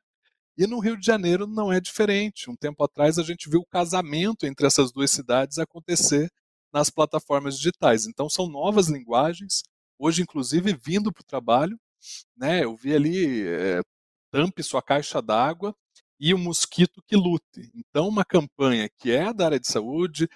E 0.56 0.66
no 0.66 0.80
Rio 0.80 0.96
de 0.96 1.06
Janeiro 1.06 1.46
não 1.46 1.72
é 1.72 1.80
diferente. 1.80 2.50
Um 2.50 2.56
tempo 2.56 2.82
atrás 2.82 3.18
a 3.18 3.22
gente 3.22 3.48
viu 3.48 3.60
o 3.60 3.66
casamento 3.66 4.44
entre 4.46 4.66
essas 4.66 4.92
duas 4.92 5.10
cidades 5.10 5.58
acontecer 5.58 6.28
nas 6.72 6.90
plataformas 6.90 7.56
digitais. 7.56 8.06
Então 8.06 8.28
são 8.28 8.48
novas 8.48 8.88
linguagens, 8.88 9.62
hoje 9.98 10.22
inclusive 10.22 10.74
vindo 10.74 11.12
para 11.12 11.22
o 11.22 11.26
trabalho, 11.26 11.78
né? 12.36 12.64
Eu 12.64 12.76
vi 12.76 12.94
ali 12.94 13.46
é, 13.46 13.80
tampe 14.30 14.62
sua 14.62 14.82
caixa 14.82 15.20
d'água 15.20 15.74
e 16.20 16.34
o 16.34 16.38
mosquito 16.38 17.02
que 17.06 17.16
lute. 17.16 17.70
Então 17.74 18.08
uma 18.08 18.24
campanha 18.24 18.88
que 18.98 19.10
é 19.10 19.32
da 19.32 19.46
área 19.46 19.60
de 19.60 19.68
saúde, 19.68 20.28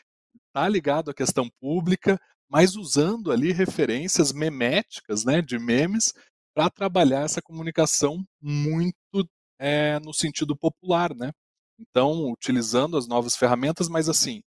está 0.49 0.69
ligado 0.69 1.11
à 1.11 1.15
questão 1.15 1.49
pública, 1.61 2.19
mas 2.49 2.77
usando 2.77 3.33
ali 3.33 3.53
referências 3.53 4.33
meméticas, 4.33 5.25
né, 5.25 5.41
de 5.41 5.59
memes, 5.59 6.13
para 6.55 6.69
trabalhar 6.69 7.23
essa 7.23 7.41
comunicação 7.41 8.23
muito 8.41 9.27
é, 9.59 9.99
no 10.01 10.13
sentido 10.13 10.55
popular, 10.55 11.15
né? 11.15 11.31
Então, 11.79 12.31
utilizando 12.31 12.97
as 12.97 13.09
novas 13.09 13.37
ferramentas, 13.37 13.89
mas 13.89 14.09
assim, 14.09 14.43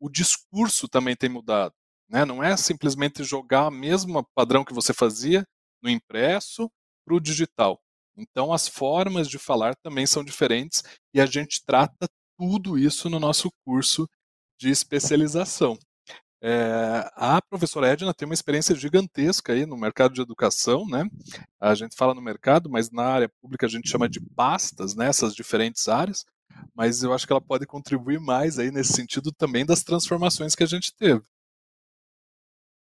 o 0.00 0.08
discurso 0.08 0.88
também 0.88 1.16
tem 1.16 1.28
mudado. 1.28 1.74
Né? 2.08 2.24
Não 2.24 2.42
é 2.42 2.56
simplesmente 2.56 3.22
jogar 3.22 3.68
o 3.68 3.70
mesmo 3.70 4.26
padrão 4.34 4.64
que 4.64 4.74
você 4.74 4.92
fazia 4.92 5.46
no 5.82 5.90
impresso 5.90 6.70
para 7.04 7.14
o 7.14 7.20
digital. 7.20 7.80
Então, 8.16 8.52
as 8.52 8.66
formas 8.66 9.28
de 9.28 9.38
falar 9.38 9.76
também 9.76 10.06
são 10.06 10.24
diferentes 10.24 10.82
e 11.14 11.20
a 11.20 11.26
gente 11.26 11.64
trata 11.64 12.08
tudo 12.36 12.78
isso 12.78 13.08
no 13.08 13.20
nosso 13.20 13.50
curso 13.64 14.08
de 14.58 14.70
especialização. 14.70 15.78
É, 16.40 17.08
a 17.14 17.40
professora 17.42 17.88
Edna 17.88 18.14
tem 18.14 18.26
uma 18.26 18.34
experiência 18.34 18.74
gigantesca 18.74 19.52
aí 19.52 19.66
no 19.66 19.76
mercado 19.76 20.14
de 20.14 20.20
educação, 20.20 20.86
né? 20.86 21.04
A 21.60 21.74
gente 21.74 21.96
fala 21.96 22.14
no 22.14 22.22
mercado, 22.22 22.70
mas 22.70 22.90
na 22.90 23.04
área 23.04 23.30
pública 23.40 23.66
a 23.66 23.68
gente 23.68 23.88
chama 23.88 24.08
de 24.08 24.20
pastas, 24.20 24.94
né? 24.94 25.10
diferentes 25.34 25.88
áreas 25.88 26.24
mas 26.74 27.02
eu 27.02 27.12
acho 27.12 27.26
que 27.26 27.32
ela 27.32 27.40
pode 27.40 27.66
contribuir 27.66 28.20
mais 28.20 28.58
aí 28.58 28.70
nesse 28.70 28.92
sentido 28.92 29.32
também 29.32 29.64
das 29.66 29.82
transformações 29.82 30.54
que 30.54 30.62
a 30.62 30.66
gente 30.66 30.94
teve. 30.94 31.22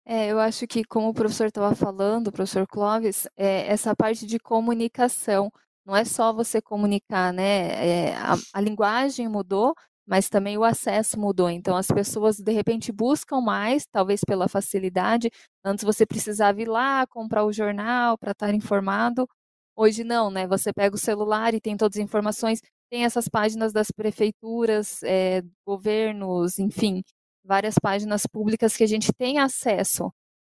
É, 0.05 0.27
eu 0.31 0.39
acho 0.39 0.65
que, 0.65 0.83
como 0.83 1.09
o 1.09 1.13
professor 1.13 1.47
estava 1.47 1.75
falando, 1.75 2.31
professor 2.31 2.65
Clóvis, 2.67 3.27
é, 3.37 3.67
essa 3.67 3.95
parte 3.95 4.25
de 4.25 4.39
comunicação, 4.39 5.51
não 5.85 5.95
é 5.95 6.03
só 6.03 6.33
você 6.33 6.61
comunicar, 6.61 7.31
né? 7.31 8.09
É, 8.09 8.15
a, 8.15 8.35
a 8.53 8.61
linguagem 8.61 9.27
mudou, 9.27 9.75
mas 10.07 10.27
também 10.27 10.57
o 10.57 10.63
acesso 10.63 11.19
mudou. 11.19 11.49
Então, 11.51 11.77
as 11.77 11.87
pessoas 11.87 12.37
de 12.39 12.51
repente 12.51 12.91
buscam 12.91 13.39
mais, 13.41 13.85
talvez 13.91 14.21
pela 14.25 14.47
facilidade. 14.47 15.29
Antes 15.63 15.83
você 15.83 16.05
precisava 16.05 16.59
ir 16.59 16.67
lá 16.67 17.05
comprar 17.07 17.45
o 17.45 17.53
jornal 17.53 18.17
para 18.17 18.31
estar 18.31 18.53
informado. 18.55 19.27
Hoje 19.75 20.03
não, 20.03 20.31
né? 20.31 20.47
Você 20.47 20.73
pega 20.73 20.95
o 20.95 20.99
celular 20.99 21.53
e 21.53 21.61
tem 21.61 21.77
todas 21.77 21.97
as 21.97 22.03
informações. 22.03 22.61
Tem 22.91 23.05
essas 23.05 23.27
páginas 23.29 23.71
das 23.71 23.91
prefeituras, 23.91 25.03
é, 25.03 25.43
governos, 25.65 26.57
enfim, 26.59 27.03
várias 27.43 27.75
páginas 27.81 28.25
públicas 28.25 28.75
que 28.75 28.83
a 28.83 28.87
gente 28.87 29.11
tem 29.13 29.39
acesso. 29.39 30.11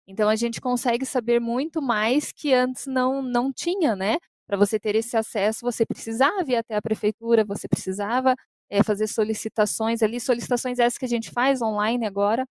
Então 0.07 0.29
a 0.29 0.35
gente 0.35 0.61
consegue 0.61 1.05
saber 1.05 1.39
muito 1.41 1.81
mais 1.81 2.31
que 2.33 2.53
antes 2.53 2.87
não, 2.87 3.21
não 3.21 3.51
tinha, 3.53 3.95
né? 3.95 4.17
Para 4.47 4.57
você 4.57 4.79
ter 4.79 4.95
esse 4.95 5.17
acesso, 5.17 5.59
você 5.63 5.85
precisava 5.85 6.43
ir 6.51 6.57
até 6.57 6.75
a 6.75 6.81
prefeitura, 6.81 7.45
você 7.45 7.67
precisava 7.67 8.35
é, 8.69 8.83
fazer 8.83 9.07
solicitações 9.07 10.01
ali, 10.03 10.19
solicitações 10.19 10.79
essas 10.79 10.97
que 10.97 11.05
a 11.05 11.07
gente 11.07 11.31
faz 11.31 11.61
online 11.61 12.05
agora. 12.05 12.45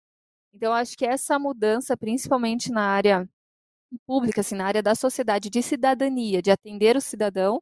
Então, 0.55 0.73
acho 0.75 0.97
que 0.97 1.07
essa 1.07 1.39
mudança, 1.39 1.97
principalmente 1.97 2.71
na 2.73 2.83
área 2.83 3.29
pública, 4.07 4.41
assim, 4.43 4.57
na 4.57 4.67
área 4.67 4.83
da 4.83 4.95
sociedade, 4.95 5.51
de 5.51 5.63
cidadania, 5.63 6.43
de 6.43 6.51
atender 6.51 6.97
o 6.97 7.01
cidadão, 7.01 7.61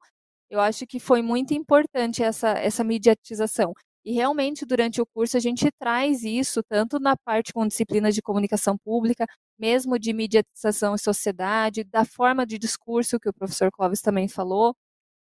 eu 0.50 0.60
acho 0.60 0.86
que 0.86 1.00
foi 1.00 1.22
muito 1.22 1.54
importante 1.54 2.22
essa, 2.22 2.50
essa 2.50 2.84
mediatização. 2.84 3.72
E 4.04 4.12
realmente, 4.12 4.64
durante 4.64 5.00
o 5.00 5.06
curso, 5.06 5.36
a 5.36 5.40
gente 5.40 5.68
traz 5.80 6.22
isso, 6.22 6.62
tanto 6.68 7.00
na 7.00 7.16
parte 7.16 7.52
com 7.52 7.66
disciplinas 7.66 8.14
de 8.14 8.22
comunicação 8.22 8.78
pública, 8.78 9.26
mesmo 9.58 9.98
de 9.98 10.12
mediatização 10.12 10.94
e 10.94 10.98
sociedade, 10.98 11.82
da 11.82 12.04
forma 12.04 12.46
de 12.46 12.58
discurso 12.58 13.18
que 13.18 13.28
o 13.28 13.32
professor 13.32 13.70
Clóvis 13.72 14.00
também 14.00 14.28
falou. 14.28 14.76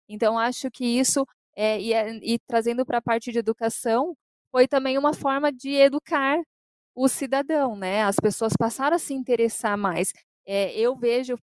Então, 0.08 0.38
acho 0.38 0.70
que 0.70 0.84
isso 0.84 1.24
é, 1.56 1.80
e, 1.80 1.92
é, 1.92 2.16
e 2.22 2.38
trazendo 2.46 2.84
para 2.84 2.98
a 2.98 3.02
parte 3.02 3.30
de 3.32 3.38
educação, 3.38 4.14
foi 4.50 4.66
também 4.68 4.98
uma 4.98 5.14
forma 5.14 5.52
de 5.52 5.70
educar 5.70 6.38
o 6.94 7.08
cidadão, 7.08 7.76
né? 7.76 8.02
As 8.02 8.16
pessoas 8.16 8.52
passaram 8.58 8.96
a 8.96 8.98
se 8.98 9.14
interessar 9.14 9.76
mais. 9.78 10.12
É, 10.46 10.78
eu 10.78 10.96
vejo, 10.96 11.38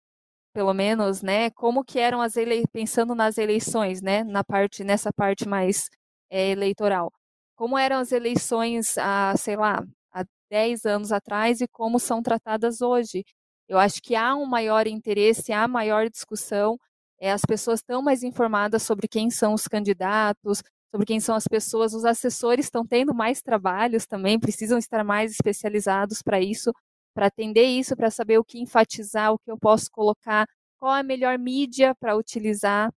pelo 0.55 0.73
menos, 0.73 1.21
né, 1.21 1.49
como 1.51 1.83
que 1.83 1.99
eram 1.99 2.21
as 2.21 2.37
eleições, 2.37 2.67
pensando 2.71 3.13
nas 3.13 3.37
eleições, 3.37 4.01
né, 4.01 4.23
na 4.23 4.41
parte, 4.41 4.85
nessa 4.85 5.11
parte 5.11 5.45
mais 5.45 5.89
é, 6.29 6.49
eleitoral. 6.51 7.11
Como 7.57 7.77
eram 7.77 7.97
as 7.97 8.13
eleições 8.13 8.97
há, 8.97 9.35
sei 9.37 9.57
lá, 9.57 9.83
há 10.13 10.23
10 10.49 10.85
anos 10.85 11.11
atrás 11.11 11.59
e 11.59 11.67
como 11.67 11.99
são 11.99 12.23
tratadas 12.23 12.81
hoje. 12.81 13.25
Eu 13.67 13.77
acho 13.77 14.01
que 14.01 14.15
há 14.15 14.33
um 14.33 14.45
maior 14.45 14.87
interesse, 14.87 15.51
há 15.51 15.67
maior 15.67 16.09
discussão, 16.09 16.77
é, 17.19 17.31
as 17.33 17.41
pessoas 17.41 17.79
estão 17.81 18.01
mais 18.01 18.23
informadas 18.23 18.83
sobre 18.83 19.09
quem 19.09 19.29
são 19.29 19.53
os 19.53 19.67
candidatos, 19.67 20.63
sobre 20.89 21.05
quem 21.05 21.19
são 21.19 21.35
as 21.35 21.47
pessoas, 21.49 21.93
os 21.93 22.05
assessores 22.05 22.67
estão 22.67 22.85
tendo 22.85 23.13
mais 23.13 23.41
trabalhos 23.41 24.05
também, 24.05 24.39
precisam 24.39 24.77
estar 24.77 25.03
mais 25.03 25.33
especializados 25.33 26.21
para 26.21 26.39
isso, 26.39 26.71
para 27.15 27.27
atender 27.27 27.63
isso, 27.65 27.95
para 27.95 28.11
saber 28.11 28.39
o 28.39 28.45
que 28.45 28.59
enfatizar, 28.59 29.33
o 29.33 29.39
que 29.39 29.51
eu 29.51 29.57
posso 29.57 29.89
colocar, 29.91 30.47
qual 30.77 30.93
a 30.93 31.03
melhor 31.03 31.39
mídia 31.39 31.95
para 31.95 32.15
utilizar. 32.17 32.91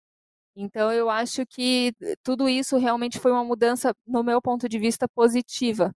Então, 0.56 0.92
eu 0.92 1.10
acho 1.10 1.46
que 1.46 1.94
tudo 2.24 2.50
isso 2.50 2.78
realmente 2.78 3.20
foi 3.20 3.32
uma 3.32 3.46
mudança, 3.46 3.94
no 4.08 4.24
meu 4.24 4.42
ponto 4.42 4.68
de 4.70 4.80
vista, 4.80 5.08
positiva. 5.10 5.94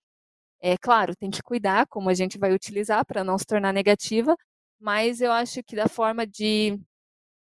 É 0.61 0.77
claro, 0.79 1.15
tem 1.17 1.31
que 1.31 1.43
cuidar 1.43 1.87
como 1.89 2.11
a 2.11 2.15
gente 2.15 2.39
vai 2.39 2.53
utilizar 2.55 3.05
para 3.07 3.25
não 3.25 3.39
se 3.39 3.47
tornar 3.47 3.73
negativa, 3.73 4.37
mas 4.81 5.21
eu 5.21 5.33
acho 5.33 5.63
que 5.65 5.77
da 5.77 5.89
forma 5.89 6.27
de 6.27 6.79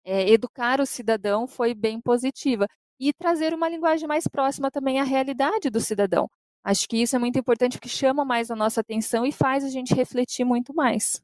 é, 0.05 0.31
educar 0.31 0.81
o 0.81 0.87
cidadão 0.87 1.47
foi 1.47 1.75
bem 1.75 2.01
positiva. 2.01 2.67
E 3.01 3.13
trazer 3.13 3.55
uma 3.55 3.69
linguagem 3.69 4.09
mais 4.09 4.27
próxima 4.29 4.71
também 4.71 5.01
à 5.01 5.05
realidade 5.05 5.71
do 5.71 5.81
cidadão. 5.81 6.29
Acho 6.69 6.87
que 6.87 6.99
isso 6.99 7.17
é 7.17 7.19
muito 7.19 7.39
importante 7.39 7.79
porque 7.79 7.89
chama 7.89 8.27
mais 8.27 8.51
a 8.51 8.55
nossa 8.55 8.83
atenção 8.83 9.25
e 9.25 9.33
faz 9.33 9.65
a 9.65 9.71
gente 9.71 9.95
refletir 9.95 10.45
muito 10.45 10.75
mais. 10.75 11.23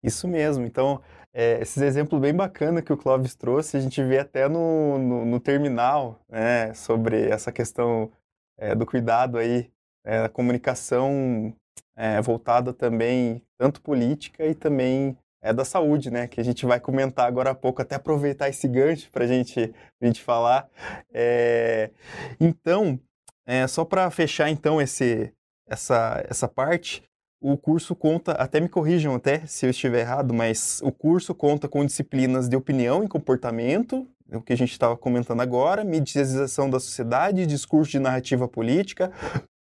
Isso 0.00 0.28
mesmo. 0.28 0.64
Então, 0.64 1.02
é, 1.32 1.60
esses 1.60 1.82
exemplos 1.82 2.20
bem 2.20 2.32
bacanas 2.32 2.84
que 2.84 2.92
o 2.92 2.96
Clóvis 2.96 3.34
trouxe, 3.34 3.76
a 3.76 3.80
gente 3.80 4.00
vê 4.04 4.20
até 4.20 4.48
no, 4.48 4.96
no, 4.96 5.24
no 5.24 5.40
terminal, 5.40 6.20
né, 6.28 6.72
sobre 6.74 7.30
essa 7.30 7.50
questão 7.50 8.12
é, 8.56 8.76
do 8.76 8.86
cuidado 8.86 9.36
aí, 9.38 9.68
é, 10.04 10.22
da 10.22 10.28
comunicação 10.28 11.52
é, 11.96 12.22
voltada 12.22 12.72
também, 12.72 13.42
tanto 13.58 13.82
política 13.82 14.46
e 14.46 14.54
também 14.54 15.18
é 15.40 15.52
da 15.52 15.64
saúde, 15.64 16.12
né? 16.12 16.28
Que 16.28 16.40
a 16.40 16.44
gente 16.44 16.64
vai 16.64 16.78
comentar 16.78 17.26
agora 17.26 17.50
há 17.50 17.54
pouco, 17.56 17.82
até 17.82 17.96
aproveitar 17.96 18.48
esse 18.48 18.68
gancho 18.68 19.10
para 19.10 19.26
gente, 19.26 19.74
a 20.00 20.06
gente 20.06 20.22
falar. 20.22 20.70
É, 21.12 21.90
então, 22.38 23.00
é, 23.46 23.66
só 23.66 23.84
para 23.84 24.10
fechar 24.10 24.48
então 24.50 24.80
esse, 24.80 25.32
essa, 25.66 26.24
essa 26.28 26.48
parte, 26.48 27.02
o 27.40 27.56
curso 27.56 27.96
conta, 27.96 28.32
até 28.32 28.60
me 28.60 28.68
corrijam 28.68 29.14
até 29.14 29.44
se 29.46 29.66
eu 29.66 29.70
estiver 29.70 30.00
errado, 30.00 30.32
mas 30.32 30.80
o 30.82 30.92
curso 30.92 31.34
conta 31.34 31.68
com 31.68 31.84
disciplinas 31.84 32.48
de 32.48 32.56
opinião 32.56 33.02
e 33.02 33.08
comportamento, 33.08 34.06
o 34.32 34.40
que 34.40 34.52
a 34.52 34.56
gente 34.56 34.70
estava 34.70 34.96
comentando 34.96 35.40
agora, 35.40 35.84
mediatização 35.84 36.70
da 36.70 36.78
sociedade, 36.78 37.46
discurso 37.46 37.90
de 37.90 37.98
narrativa 37.98 38.46
política, 38.46 39.12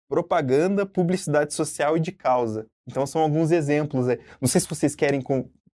propaganda, 0.09 0.85
publicidade 0.85 1.55
social 1.55 1.97
e 1.97 2.01
de 2.01 2.13
causa. 2.13 2.67
Então 2.87 3.07
são 3.07 3.23
alguns 3.23 3.51
exemplos. 3.51 4.07
Não 4.41 4.49
sei 4.49 4.61
se 4.61 4.69
vocês 4.69 4.95
querem 4.95 5.23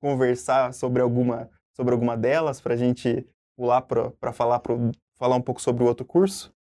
conversar 0.00 0.74
sobre 0.74 1.00
alguma, 1.00 1.48
sobre 1.74 1.94
alguma 1.94 2.16
delas 2.16 2.60
para 2.60 2.74
a 2.74 2.76
gente 2.76 3.26
pular 3.56 3.82
para 3.82 4.32
falar, 4.32 4.60
falar 5.16 5.36
um 5.36 5.42
pouco 5.42 5.62
sobre 5.62 5.82
o 5.84 5.86
outro 5.86 6.04
curso? 6.04 6.52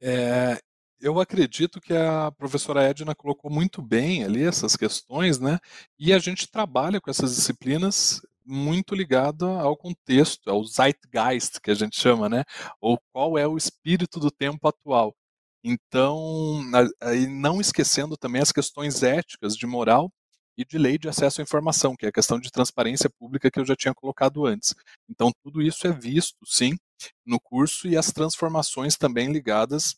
É, 0.00 0.58
eu 1.00 1.20
acredito 1.20 1.80
que 1.80 1.92
a 1.94 2.30
professora 2.32 2.82
Edna 2.82 3.14
colocou 3.14 3.50
muito 3.50 3.82
bem 3.82 4.24
ali 4.24 4.44
essas 4.44 4.76
questões, 4.76 5.38
né? 5.38 5.58
E 5.98 6.12
a 6.12 6.18
gente 6.18 6.50
trabalha 6.50 7.00
com 7.00 7.10
essas 7.10 7.34
disciplinas 7.36 8.20
muito 8.44 8.94
ligada 8.94 9.46
ao 9.46 9.76
contexto, 9.76 10.50
ao 10.50 10.64
zeitgeist 10.64 11.60
que 11.60 11.70
a 11.70 11.74
gente 11.74 12.00
chama, 12.00 12.28
né? 12.28 12.44
Ou 12.80 12.98
qual 13.12 13.38
é 13.38 13.46
o 13.46 13.56
espírito 13.56 14.18
do 14.20 14.30
tempo 14.30 14.66
atual. 14.68 15.14
Então, 15.62 16.62
aí 17.00 17.26
não 17.26 17.60
esquecendo 17.60 18.16
também 18.16 18.40
as 18.42 18.52
questões 18.52 19.02
éticas 19.02 19.56
de 19.56 19.66
moral 19.66 20.10
e 20.56 20.64
de 20.64 20.78
lei 20.78 20.98
de 20.98 21.08
acesso 21.08 21.40
à 21.40 21.44
informação, 21.44 21.94
que 21.96 22.06
é 22.06 22.08
a 22.08 22.12
questão 22.12 22.40
de 22.40 22.50
transparência 22.50 23.10
pública 23.10 23.50
que 23.50 23.60
eu 23.60 23.66
já 23.66 23.76
tinha 23.76 23.94
colocado 23.94 24.46
antes. 24.46 24.74
Então, 25.08 25.30
tudo 25.44 25.62
isso 25.62 25.86
é 25.86 25.92
visto, 25.92 26.36
sim, 26.46 26.76
no 27.24 27.40
curso 27.40 27.88
e 27.88 27.96
as 27.96 28.12
transformações 28.12 28.96
também 28.96 29.32
ligadas 29.32 29.96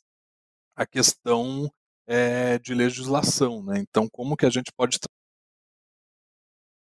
à 0.77 0.87
questão 0.87 1.71
é, 2.07 2.59
de 2.59 2.75
legislação. 2.75 3.63
Né? 3.63 3.79
Então, 3.81 4.09
como 4.11 4.37
que 4.37 4.47
a 4.47 4.51
gente 4.51 4.73
pode 4.73 4.99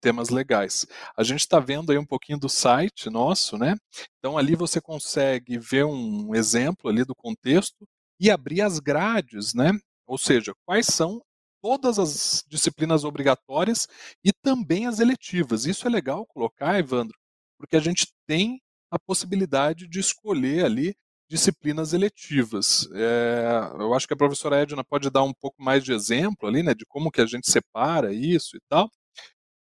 temas 0.05 0.29
legais. 0.29 0.85
A 1.17 1.23
gente 1.23 1.39
está 1.39 1.59
vendo 1.59 1.91
aí 1.91 1.97
um 1.97 2.05
pouquinho 2.05 2.37
do 2.37 2.47
site 2.47 3.09
nosso, 3.09 3.57
né? 3.57 3.75
Então 4.19 4.37
ali 4.37 4.55
você 4.55 4.79
consegue 4.79 5.57
ver 5.57 5.83
um 5.83 6.35
exemplo 6.35 6.91
ali 6.91 7.03
do 7.03 7.15
contexto 7.15 7.87
e 8.19 8.29
abrir 8.29 8.61
as 8.61 8.77
grades, 8.77 9.55
né? 9.55 9.71
Ou 10.05 10.15
seja, 10.15 10.53
quais 10.63 10.85
são 10.85 11.19
todas 11.59 11.97
as 11.97 12.43
disciplinas 12.47 13.03
obrigatórias 13.03 13.87
e 14.23 14.31
também 14.31 14.85
as 14.85 14.99
eletivas. 14.99 15.65
Isso 15.65 15.87
é 15.87 15.89
legal 15.89 16.23
colocar, 16.27 16.77
Evandro, 16.77 17.17
porque 17.57 17.75
a 17.75 17.79
gente 17.79 18.05
tem 18.27 18.61
a 18.91 18.99
possibilidade 18.99 19.87
de 19.87 19.99
escolher 19.99 20.65
ali 20.65 20.95
disciplinas 21.29 21.93
eletivas. 21.93 22.87
É, 22.93 23.71
eu 23.79 23.93
acho 23.93 24.07
que 24.07 24.13
a 24.13 24.17
professora 24.17 24.61
Edna 24.61 24.83
pode 24.83 25.09
dar 25.09 25.23
um 25.23 25.33
pouco 25.33 25.61
mais 25.61 25.83
de 25.83 25.91
exemplo 25.91 26.47
ali, 26.47 26.61
né, 26.63 26.73
de 26.73 26.85
como 26.85 27.11
que 27.11 27.21
a 27.21 27.25
gente 27.25 27.49
separa 27.49 28.13
isso 28.13 28.55
e 28.55 28.59
tal. 28.69 28.89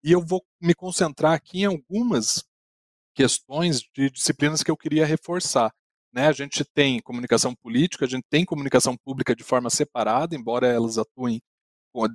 E 0.04 0.12
eu 0.12 0.24
vou 0.24 0.44
me 0.60 0.74
concentrar 0.74 1.32
aqui 1.32 1.60
em 1.62 1.64
algumas 1.66 2.44
questões 3.14 3.82
de 3.94 4.10
disciplinas 4.10 4.62
que 4.62 4.70
eu 4.70 4.76
queria 4.76 5.04
reforçar. 5.04 5.72
Né, 6.12 6.26
a 6.28 6.32
gente 6.32 6.64
tem 6.64 7.00
comunicação 7.00 7.54
política, 7.54 8.04
a 8.04 8.08
gente 8.08 8.24
tem 8.30 8.44
comunicação 8.44 8.96
pública 8.96 9.36
de 9.36 9.44
forma 9.44 9.68
separada, 9.70 10.34
embora 10.36 10.66
elas 10.66 10.96
atuem 10.98 11.40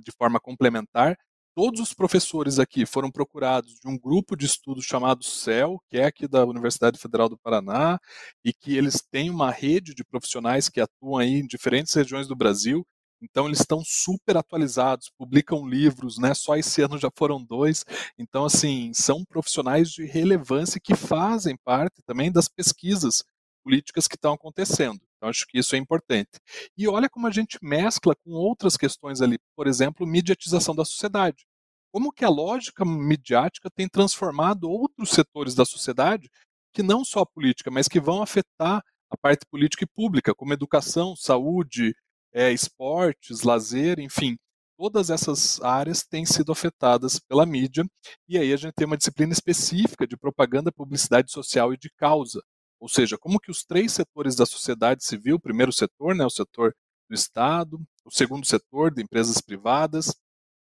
de 0.02 0.12
forma 0.12 0.40
complementar. 0.40 1.16
Todos 1.56 1.80
os 1.80 1.94
professores 1.94 2.58
aqui 2.58 2.84
foram 2.84 3.12
procurados 3.12 3.78
de 3.78 3.88
um 3.88 3.96
grupo 3.96 4.34
de 4.36 4.44
estudos 4.44 4.84
chamado 4.84 5.22
CEL, 5.22 5.80
que 5.88 5.98
é 5.98 6.04
aqui 6.04 6.26
da 6.26 6.44
Universidade 6.44 6.98
Federal 6.98 7.28
do 7.28 7.38
Paraná, 7.38 8.00
e 8.44 8.52
que 8.52 8.76
eles 8.76 9.00
têm 9.08 9.30
uma 9.30 9.52
rede 9.52 9.94
de 9.94 10.02
profissionais 10.02 10.68
que 10.68 10.80
atuam 10.80 11.16
aí 11.16 11.34
em 11.34 11.46
diferentes 11.46 11.94
regiões 11.94 12.26
do 12.26 12.34
Brasil. 12.34 12.84
Então 13.22 13.46
eles 13.46 13.60
estão 13.60 13.82
super 13.84 14.36
atualizados, 14.36 15.12
publicam 15.16 15.64
livros, 15.64 16.18
né? 16.18 16.34
Só 16.34 16.56
esse 16.56 16.82
ano 16.82 16.98
já 16.98 17.08
foram 17.16 17.40
dois. 17.40 17.84
Então 18.18 18.44
assim, 18.44 18.90
são 18.92 19.24
profissionais 19.24 19.90
de 19.90 20.04
relevância 20.04 20.80
que 20.82 20.96
fazem 20.96 21.56
parte 21.64 22.02
também 22.04 22.32
das 22.32 22.48
pesquisas 22.48 23.22
políticas 23.62 24.08
que 24.08 24.16
estão 24.16 24.32
acontecendo. 24.32 25.00
Então, 25.24 25.30
acho 25.30 25.46
que 25.46 25.58
isso 25.58 25.74
é 25.74 25.78
importante. 25.78 26.38
E 26.76 26.86
olha 26.86 27.08
como 27.08 27.26
a 27.26 27.30
gente 27.30 27.58
mescla 27.62 28.14
com 28.14 28.32
outras 28.32 28.76
questões 28.76 29.22
ali, 29.22 29.38
por 29.56 29.66
exemplo, 29.66 30.06
mediatização 30.06 30.74
da 30.74 30.84
sociedade. 30.84 31.46
Como 31.90 32.12
que 32.12 32.24
a 32.24 32.28
lógica 32.28 32.84
midiática 32.84 33.70
tem 33.74 33.88
transformado 33.88 34.68
outros 34.68 35.10
setores 35.10 35.54
da 35.54 35.64
sociedade, 35.64 36.28
que 36.74 36.82
não 36.82 37.04
só 37.04 37.20
a 37.20 37.26
política, 37.26 37.70
mas 37.70 37.88
que 37.88 38.00
vão 38.00 38.22
afetar 38.22 38.82
a 39.10 39.16
parte 39.16 39.46
política 39.50 39.84
e 39.84 39.86
pública, 39.86 40.34
como 40.34 40.52
educação, 40.52 41.16
saúde, 41.16 41.94
é, 42.32 42.52
esportes, 42.52 43.42
lazer, 43.42 44.00
enfim, 44.00 44.36
todas 44.76 45.08
essas 45.08 45.60
áreas 45.62 46.04
têm 46.04 46.26
sido 46.26 46.50
afetadas 46.50 47.20
pela 47.20 47.46
mídia, 47.46 47.84
e 48.28 48.36
aí 48.36 48.52
a 48.52 48.56
gente 48.56 48.74
tem 48.74 48.86
uma 48.86 48.96
disciplina 48.96 49.32
específica 49.32 50.06
de 50.06 50.16
propaganda, 50.16 50.72
publicidade 50.72 51.30
social 51.30 51.72
e 51.72 51.78
de 51.78 51.88
causa, 51.96 52.42
ou 52.84 52.88
seja, 52.88 53.16
como 53.16 53.40
que 53.40 53.50
os 53.50 53.64
três 53.64 53.92
setores 53.92 54.36
da 54.36 54.44
sociedade 54.44 55.02
civil, 55.02 55.36
o 55.36 55.40
primeiro 55.40 55.72
setor, 55.72 56.14
né, 56.14 56.22
o 56.22 56.28
setor 56.28 56.76
do 57.08 57.14
Estado, 57.14 57.80
o 58.04 58.10
segundo 58.10 58.44
setor 58.44 58.92
de 58.92 59.02
empresas 59.02 59.40
privadas 59.40 60.14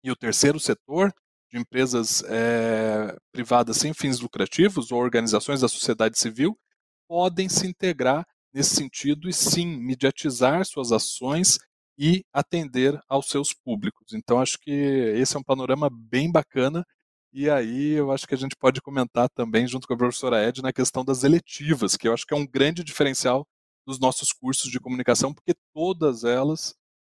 e 0.02 0.10
o 0.10 0.16
terceiro 0.16 0.58
setor 0.58 1.14
de 1.52 1.60
empresas 1.60 2.24
é, 2.24 3.16
privadas 3.30 3.76
sem 3.76 3.94
fins 3.94 4.18
lucrativos 4.18 4.90
ou 4.90 4.98
organizações 5.00 5.60
da 5.60 5.68
sociedade 5.68 6.18
civil 6.18 6.58
podem 7.06 7.48
se 7.48 7.64
integrar 7.68 8.26
nesse 8.52 8.74
sentido 8.74 9.28
e 9.28 9.32
sim 9.32 9.64
mediatizar 9.64 10.66
suas 10.66 10.90
ações 10.90 11.60
e 11.96 12.24
atender 12.32 13.00
aos 13.08 13.28
seus 13.28 13.54
públicos. 13.54 14.14
Então 14.14 14.40
acho 14.40 14.58
que 14.58 14.72
esse 14.72 15.36
é 15.36 15.38
um 15.38 15.44
panorama 15.44 15.88
bem 15.88 16.28
bacana 16.28 16.84
e 17.32 17.48
aí 17.48 17.92
eu 17.92 18.10
acho 18.10 18.26
que 18.26 18.34
a 18.34 18.38
gente 18.38 18.56
pode 18.56 18.80
comentar 18.80 19.28
também 19.30 19.66
junto 19.66 19.86
com 19.86 19.94
a 19.94 19.96
professora 19.96 20.46
Ed 20.46 20.62
na 20.62 20.72
questão 20.72 21.04
das 21.04 21.24
eletivas, 21.24 21.96
que 21.96 22.08
eu 22.08 22.12
acho 22.12 22.26
que 22.26 22.34
é 22.34 22.36
um 22.36 22.46
grande 22.46 22.82
diferencial 22.82 23.46
dos 23.86 23.98
nossos 23.98 24.32
cursos 24.32 24.70
de 24.70 24.80
comunicação, 24.80 25.32
porque 25.32 25.54
todas 25.72 26.24
elas, 26.24 26.74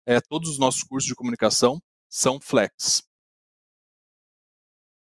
é, 0.07 0.21
todos 0.21 0.51
os 0.51 0.59
nossos 0.59 0.83
cursos 0.83 1.09
de 1.09 1.15
comunicação 1.15 1.81
são 2.09 2.41
flex. 2.41 3.03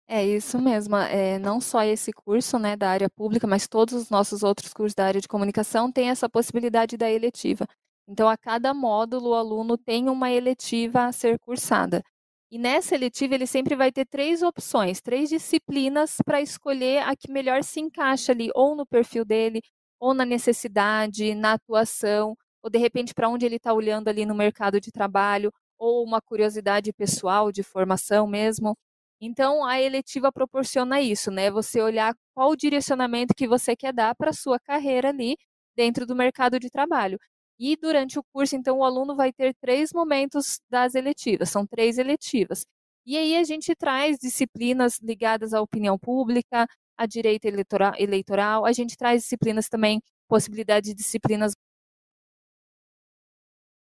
É 0.07 0.25
isso 0.25 0.59
mesmo, 0.59 0.97
é, 0.97 1.39
não 1.39 1.61
só 1.61 1.83
esse 1.83 2.11
curso 2.11 2.59
né, 2.59 2.75
da 2.75 2.89
área 2.89 3.09
pública, 3.09 3.47
mas 3.47 3.65
todos 3.67 3.93
os 3.93 4.09
nossos 4.09 4.43
outros 4.43 4.73
cursos 4.73 4.93
da 4.93 5.05
área 5.05 5.21
de 5.21 5.27
comunicação 5.27 5.89
têm 5.89 6.09
essa 6.09 6.29
possibilidade 6.29 6.97
da 6.97 7.09
eletiva. 7.09 7.65
Então, 8.07 8.27
a 8.27 8.37
cada 8.37 8.73
módulo, 8.73 9.29
o 9.29 9.33
aluno 9.33 9.77
tem 9.77 10.09
uma 10.09 10.29
eletiva 10.29 11.05
a 11.05 11.13
ser 11.13 11.39
cursada. 11.39 12.03
E 12.51 12.57
nessa 12.59 12.95
eletiva, 12.95 13.33
ele 13.35 13.47
sempre 13.47 13.75
vai 13.75 13.91
ter 13.91 14.05
três 14.05 14.41
opções, 14.43 15.01
três 15.01 15.29
disciplinas 15.29 16.17
para 16.25 16.41
escolher 16.41 16.99
a 17.03 17.15
que 17.15 17.31
melhor 17.31 17.63
se 17.63 17.79
encaixa 17.79 18.33
ali, 18.33 18.49
ou 18.53 18.75
no 18.75 18.85
perfil 18.85 19.23
dele, 19.23 19.61
ou 19.99 20.13
na 20.13 20.25
necessidade, 20.25 21.33
na 21.33 21.53
atuação, 21.53 22.35
ou 22.61 22.69
de 22.69 22.77
repente 22.77 23.13
para 23.13 23.29
onde 23.29 23.45
ele 23.45 23.55
está 23.55 23.73
olhando 23.73 24.09
ali 24.09 24.25
no 24.25 24.35
mercado 24.35 24.81
de 24.81 24.91
trabalho, 24.91 25.51
ou 25.79 26.03
uma 26.03 26.21
curiosidade 26.21 26.91
pessoal 26.93 27.51
de 27.53 27.63
formação 27.63 28.27
mesmo. 28.27 28.77
Então, 29.21 29.63
a 29.65 29.79
eletiva 29.81 30.31
proporciona 30.31 30.99
isso, 31.01 31.31
né? 31.31 31.49
Você 31.51 31.81
olhar 31.81 32.13
qual 32.35 32.49
o 32.51 32.55
direcionamento 32.55 33.33
que 33.35 33.47
você 33.47 33.75
quer 33.77 33.93
dar 33.93 34.13
para 34.15 34.31
a 34.31 34.33
sua 34.33 34.59
carreira 34.59 35.09
ali 35.09 35.37
dentro 35.75 36.05
do 36.05 36.15
mercado 36.15 36.59
de 36.59 36.69
trabalho. 36.69 37.17
E 37.63 37.75
durante 37.77 38.17
o 38.17 38.23
curso, 38.33 38.55
então, 38.55 38.79
o 38.79 38.83
aluno 38.83 39.15
vai 39.15 39.31
ter 39.31 39.53
três 39.61 39.93
momentos 39.93 40.59
das 40.67 40.95
eletivas, 40.95 41.51
são 41.51 41.63
três 41.67 41.99
eletivas. 41.99 42.65
E 43.05 43.15
aí 43.17 43.35
a 43.37 43.43
gente 43.43 43.75
traz 43.75 44.17
disciplinas 44.17 44.97
ligadas 44.99 45.53
à 45.53 45.61
opinião 45.61 45.95
pública, 45.99 46.65
à 46.97 47.05
direito 47.05 47.45
eleitoral, 47.45 48.65
a 48.65 48.71
gente 48.73 48.97
traz 48.97 49.21
disciplinas 49.23 49.69
também, 49.69 50.01
possibilidade 50.27 50.87
de 50.87 50.95
disciplinas 50.95 51.53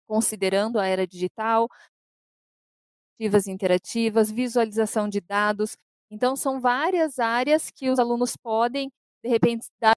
considerando 0.07 0.77
a 0.79 0.85
era 0.87 1.07
digital, 1.07 1.67
narrativas 3.19 3.47
interativas, 3.47 4.31
visualização 4.31 5.07
de 5.07 5.21
dados. 5.21 5.77
Então, 6.09 6.35
são 6.35 6.59
várias 6.59 7.19
áreas 7.19 7.69
que 7.71 7.89
os 7.89 7.99
alunos 7.99 8.35
podem, 8.35 8.91
de 9.23 9.29
repente, 9.29 9.67
dar, 9.79 9.95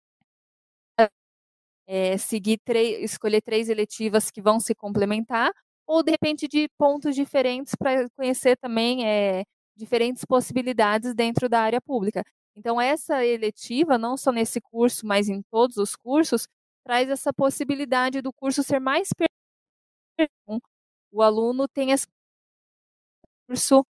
é, 1.87 2.16
seguir 2.18 2.61
escolher 3.01 3.42
três 3.42 3.68
eletivas 3.68 4.31
que 4.31 4.40
vão 4.42 4.61
se 4.61 4.75
complementar, 4.75 5.51
ou 5.87 6.03
de 6.03 6.11
repente 6.12 6.49
de 6.49 6.68
pontos 6.79 7.14
diferentes 7.14 7.75
para 7.75 8.09
conhecer 8.16 8.57
também 8.57 9.07
é, 9.07 9.44
diferentes 9.77 10.25
possibilidades 10.25 11.14
dentro 11.14 11.49
da 11.49 11.61
área 11.61 11.81
pública. 11.81 12.23
Então, 12.57 12.81
essa 12.81 13.25
eletiva, 13.25 13.99
não 13.99 14.16
só 14.16 14.31
nesse 14.33 14.61
curso, 14.61 15.07
mas 15.07 15.29
em 15.29 15.42
todos 15.51 15.77
os 15.77 15.97
cursos, 15.97 16.47
traz 16.85 17.09
essa 17.11 17.33
possibilidade 17.33 18.20
do 18.23 18.33
curso 18.33 18.62
ser 18.62 18.81
mais 18.81 19.09
o 21.11 21.23
aluno 21.23 21.66
tem 21.66 21.92
essa 21.92 22.07
curso 23.47 23.85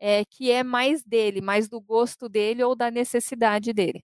é, 0.00 0.24
que 0.26 0.50
é 0.50 0.62
mais 0.64 1.02
dele, 1.04 1.40
mais 1.40 1.68
do 1.68 1.80
gosto 1.80 2.28
dele 2.28 2.62
ou 2.64 2.76
da 2.76 2.90
necessidade 2.90 3.72
dele. 3.72 4.02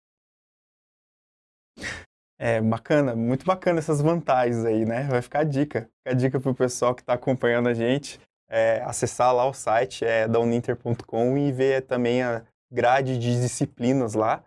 É 2.43 2.59
bacana, 2.59 3.15
muito 3.15 3.45
bacana 3.45 3.81
essas 3.81 4.01
vantagens 4.01 4.65
aí, 4.65 4.87
né? 4.87 5.03
Vai 5.03 5.21
ficar 5.21 5.41
a 5.41 5.45
dica. 5.45 5.91
Fica 5.99 6.11
a 6.11 6.15
dica 6.15 6.41
para 6.41 6.51
o 6.51 6.55
pessoal 6.55 6.95
que 6.95 7.03
está 7.03 7.13
acompanhando 7.13 7.69
a 7.69 7.75
gente 7.75 8.19
é, 8.51 8.83
acessar 8.85 9.33
lá 9.33 9.47
o 9.47 9.55
site 9.55 10.05
é, 10.05 10.27
da 10.27 10.41
uninter.com 10.41 11.39
e 11.39 11.53
ver 11.53 11.83
também 11.83 12.23
a 12.23 12.43
grade 12.71 13.17
de 13.17 13.41
disciplinas 13.41 14.15
lá. 14.15 14.43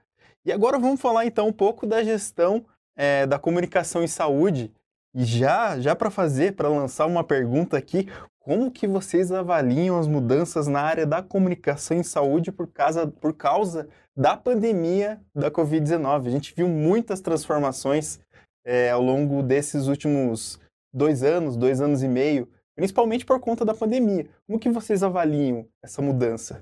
E 0.45 0.51
agora 0.51 0.77
vamos 0.77 0.99
falar 0.99 1.25
então 1.25 1.47
um 1.47 1.53
pouco 1.53 1.87
da 1.87 2.03
gestão 2.03 2.65
é, 2.97 3.25
da 3.25 3.39
comunicação 3.39 4.03
em 4.03 4.07
saúde. 4.07 4.71
E 5.15 5.23
já, 5.23 5.79
já 5.79 5.95
para 5.95 6.09
fazer, 6.09 6.53
para 6.53 6.67
lançar 6.67 7.05
uma 7.05 7.23
pergunta 7.23 7.77
aqui, 7.77 8.09
como 8.43 8.69
que 8.69 8.85
vocês 8.85 9.31
avaliam 9.31 9.97
as 9.97 10.05
mudanças 10.05 10.67
na 10.67 10.81
área 10.81 11.05
da 11.05 11.23
comunicação 11.23 11.95
em 11.95 12.03
saúde 12.03 12.51
por 12.51 12.67
causa, 12.67 13.07
por 13.07 13.33
causa 13.33 13.87
da 14.15 14.35
pandemia 14.35 15.21
da 15.33 15.49
Covid-19? 15.49 16.27
A 16.27 16.29
gente 16.29 16.53
viu 16.53 16.67
muitas 16.67 17.21
transformações 17.21 18.19
é, 18.65 18.89
ao 18.89 19.01
longo 19.01 19.41
desses 19.41 19.87
últimos 19.87 20.59
dois 20.93 21.23
anos, 21.23 21.55
dois 21.55 21.79
anos 21.79 22.03
e 22.03 22.07
meio, 22.07 22.51
principalmente 22.75 23.25
por 23.25 23.39
conta 23.39 23.63
da 23.63 23.73
pandemia. 23.73 24.29
Como 24.45 24.59
que 24.59 24.69
vocês 24.69 25.03
avaliam 25.03 25.65
essa 25.81 26.01
mudança? 26.01 26.61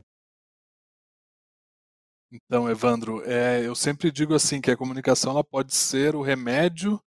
Então, 2.32 2.70
Evandro, 2.70 3.24
é, 3.26 3.65
eu 3.65 3.74
sempre 3.74 4.12
digo 4.12 4.36
assim 4.36 4.62
que 4.62 4.70
a 4.70 4.78
comunicação 4.78 5.32
ela 5.32 5.44
pode 5.44 5.74
ser 5.74 6.15
o 6.15 6.22
remédio 6.22 7.02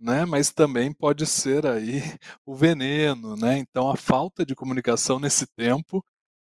né? 0.00 0.24
Mas 0.24 0.50
também 0.50 0.92
pode 0.92 1.26
ser 1.26 1.66
aí 1.66 2.00
o 2.46 2.54
veneno, 2.54 3.36
né? 3.36 3.58
Então 3.58 3.90
a 3.90 3.96
falta 3.96 4.44
de 4.44 4.54
comunicação 4.54 5.20
nesse 5.20 5.46
tempo 5.56 6.04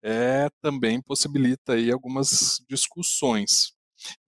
é 0.03 0.49
também 0.61 1.01
possibilita 1.01 1.75
aí 1.75 1.91
algumas 1.91 2.61
discussões. 2.69 3.73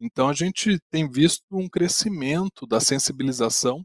Então 0.01 0.29
a 0.29 0.33
gente 0.33 0.79
tem 0.91 1.09
visto 1.09 1.45
um 1.53 1.69
crescimento 1.69 2.67
da 2.67 2.81
sensibilização 2.81 3.85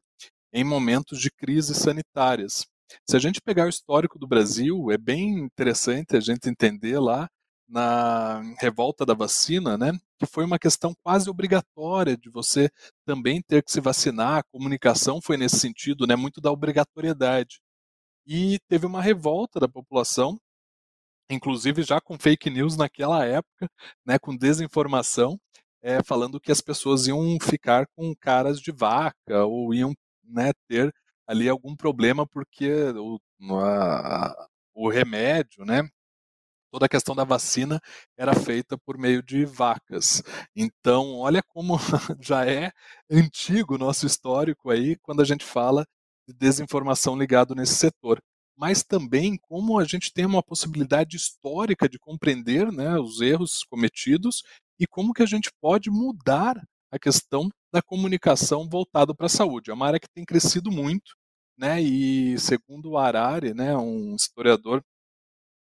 em 0.54 0.64
momentos 0.64 1.20
de 1.20 1.32
crises 1.32 1.78
sanitárias. 1.78 2.66
Se 3.10 3.16
a 3.16 3.20
gente 3.20 3.42
pegar 3.42 3.66
o 3.66 3.70
histórico 3.70 4.20
do 4.20 4.28
Brasil, 4.28 4.92
é 4.92 4.98
bem 4.98 5.40
interessante 5.40 6.16
a 6.16 6.20
gente 6.20 6.48
entender 6.48 7.00
lá 7.00 7.28
na 7.68 8.42
revolta 8.60 9.06
da 9.06 9.14
vacina, 9.14 9.78
né, 9.78 9.92
que 10.20 10.26
foi 10.26 10.46
uma 10.46 10.60
questão 10.60 10.94
quase 11.04 11.30
obrigatória 11.30 12.18
de 12.18 12.30
você 12.30 12.70
também 13.06 13.42
ter 13.42 13.64
que 13.64 13.72
se 13.72 13.82
vacinar, 13.82 14.40
a 14.40 14.44
comunicação 14.44 15.22
foi 15.22 15.38
nesse 15.38 15.60
sentido, 15.60 16.06
né, 16.06 16.16
muito 16.16 16.42
da 16.42 16.52
obrigatoriedade. 16.52 17.60
E 18.26 18.60
teve 18.70 18.86
uma 18.86 19.02
revolta 19.02 19.60
da 19.60 19.68
população, 19.68 20.38
inclusive 21.30 21.84
já 21.84 22.00
com 22.02 22.18
fake 22.18 22.50
news 22.50 22.78
naquela 22.78 23.26
época, 23.26 23.70
né, 24.06 24.20
com 24.20 24.36
desinformação, 24.36 25.40
é, 25.82 26.02
falando 26.04 26.40
que 26.40 26.52
as 26.52 26.62
pessoas 26.62 27.08
iam 27.08 27.38
ficar 27.42 27.86
com 27.96 28.16
caras 28.16 28.60
de 28.60 28.72
vaca 28.72 29.46
ou 29.46 29.74
iam 29.74 29.94
né, 30.24 30.52
ter 30.68 30.94
ali 31.28 31.50
algum 31.50 31.76
problema 31.76 32.26
porque 32.28 32.72
o, 32.96 33.20
a, 33.60 34.48
o 34.74 34.90
remédio, 34.90 35.66
né, 35.66 35.88
toda 36.74 36.88
a 36.88 36.90
questão 36.90 37.14
da 37.14 37.24
vacina 37.24 37.80
era 38.18 38.34
feita 38.34 38.76
por 38.80 38.98
meio 38.98 39.22
de 39.22 39.46
vacas. 39.46 40.24
Então, 40.56 41.20
olha 41.20 41.40
como 41.44 41.78
já 42.20 42.48
é 42.50 42.72
antigo 43.12 43.76
o 43.76 43.78
nosso 43.78 44.08
histórico 44.08 44.72
aí 44.72 44.98
quando 45.04 45.22
a 45.22 45.24
gente 45.24 45.46
fala 45.46 45.86
de 46.28 46.34
desinformação 46.34 47.16
ligado 47.16 47.54
nesse 47.54 47.76
setor. 47.76 48.20
Mas 48.58 48.82
também 48.82 49.38
como 49.38 49.78
a 49.78 49.84
gente 49.84 50.12
tem 50.12 50.26
uma 50.26 50.42
possibilidade 50.42 51.16
histórica 51.16 51.88
de 51.88 52.00
compreender 52.00 52.72
né, 52.72 52.98
os 52.98 53.22
erros 53.22 53.64
cometidos 53.66 54.42
e 54.80 54.88
como 54.88 55.14
que 55.14 55.22
a 55.22 55.28
gente 55.28 55.52
pode 55.62 55.92
mudar 55.92 56.60
a 56.92 56.98
questão 56.98 57.50
da 57.72 57.84
comunicação 57.84 58.68
voltado 58.68 59.16
para 59.16 59.28
a 59.28 59.30
saúde. 59.30 59.70
É 59.70 59.74
uma 59.76 59.86
área 59.86 60.00
que 60.00 60.10
tem 60.12 60.26
crescido 60.26 60.72
muito, 60.72 61.14
né, 61.56 61.80
e 61.80 62.36
segundo 62.40 62.90
o 62.92 62.98
Harari, 62.98 63.54
né, 63.54 63.78
um 63.78 64.16
historiador 64.16 64.82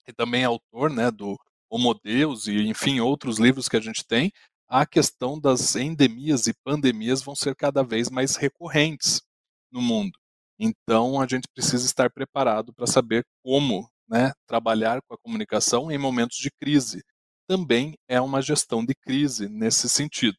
e 0.08 0.12
também 0.12 0.42
é 0.42 0.46
autor 0.46 0.90
né, 0.90 1.10
do 1.10 1.36
Homo 1.70 1.94
Deus 1.94 2.46
e, 2.46 2.66
enfim, 2.68 3.00
outros 3.00 3.38
livros 3.38 3.68
que 3.68 3.76
a 3.76 3.80
gente 3.80 4.04
tem, 4.06 4.32
a 4.68 4.84
questão 4.86 5.38
das 5.38 5.76
endemias 5.76 6.46
e 6.46 6.54
pandemias 6.64 7.22
vão 7.22 7.34
ser 7.34 7.54
cada 7.54 7.82
vez 7.82 8.10
mais 8.10 8.36
recorrentes 8.36 9.22
no 9.70 9.80
mundo. 9.80 10.18
Então, 10.58 11.20
a 11.20 11.26
gente 11.26 11.46
precisa 11.52 11.84
estar 11.84 12.10
preparado 12.10 12.72
para 12.72 12.86
saber 12.86 13.24
como 13.44 13.88
né, 14.08 14.32
trabalhar 14.46 15.00
com 15.02 15.14
a 15.14 15.18
comunicação 15.18 15.90
em 15.90 15.98
momentos 15.98 16.36
de 16.38 16.50
crise. 16.50 17.02
Também 17.48 17.94
é 18.08 18.20
uma 18.20 18.40
gestão 18.40 18.84
de 18.84 18.94
crise 18.94 19.48
nesse 19.48 19.88
sentido. 19.88 20.36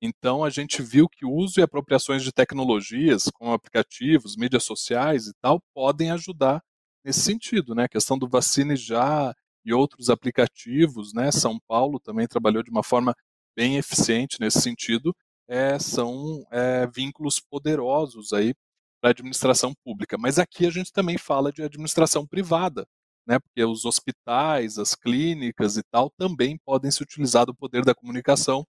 Então 0.00 0.44
a 0.44 0.50
gente 0.50 0.80
viu 0.80 1.08
que 1.08 1.26
o 1.26 1.32
uso 1.32 1.58
e 1.58 1.62
apropriações 1.62 2.22
de 2.22 2.32
tecnologias, 2.32 3.24
como 3.34 3.52
aplicativos, 3.52 4.36
mídias 4.36 4.64
sociais 4.64 5.26
e 5.26 5.32
tal, 5.42 5.60
podem 5.74 6.10
ajudar 6.12 6.62
nesse 7.08 7.20
sentido, 7.20 7.74
né? 7.74 7.84
A 7.84 7.88
questão 7.88 8.18
do 8.18 8.28
vacine 8.28 8.76
já 8.76 9.34
e 9.64 9.72
outros 9.72 10.10
aplicativos, 10.10 11.14
né? 11.14 11.32
São 11.32 11.58
Paulo 11.66 11.98
também 11.98 12.28
trabalhou 12.28 12.62
de 12.62 12.70
uma 12.70 12.82
forma 12.82 13.14
bem 13.56 13.78
eficiente 13.78 14.38
nesse 14.38 14.60
sentido. 14.60 15.16
É, 15.48 15.78
são 15.78 16.44
é, 16.50 16.86
vínculos 16.86 17.40
poderosos 17.40 18.34
aí 18.34 18.54
para 19.00 19.10
a 19.10 19.12
administração 19.12 19.72
pública. 19.82 20.18
Mas 20.18 20.38
aqui 20.38 20.66
a 20.66 20.70
gente 20.70 20.92
também 20.92 21.16
fala 21.16 21.50
de 21.50 21.62
administração 21.62 22.26
privada, 22.26 22.86
né? 23.26 23.38
Porque 23.38 23.64
os 23.64 23.86
hospitais, 23.86 24.78
as 24.78 24.94
clínicas 24.94 25.78
e 25.78 25.82
tal 25.90 26.10
também 26.10 26.58
podem 26.58 26.90
se 26.90 27.02
utilizar 27.02 27.46
do 27.46 27.54
poder 27.54 27.84
da 27.86 27.94
comunicação 27.94 28.66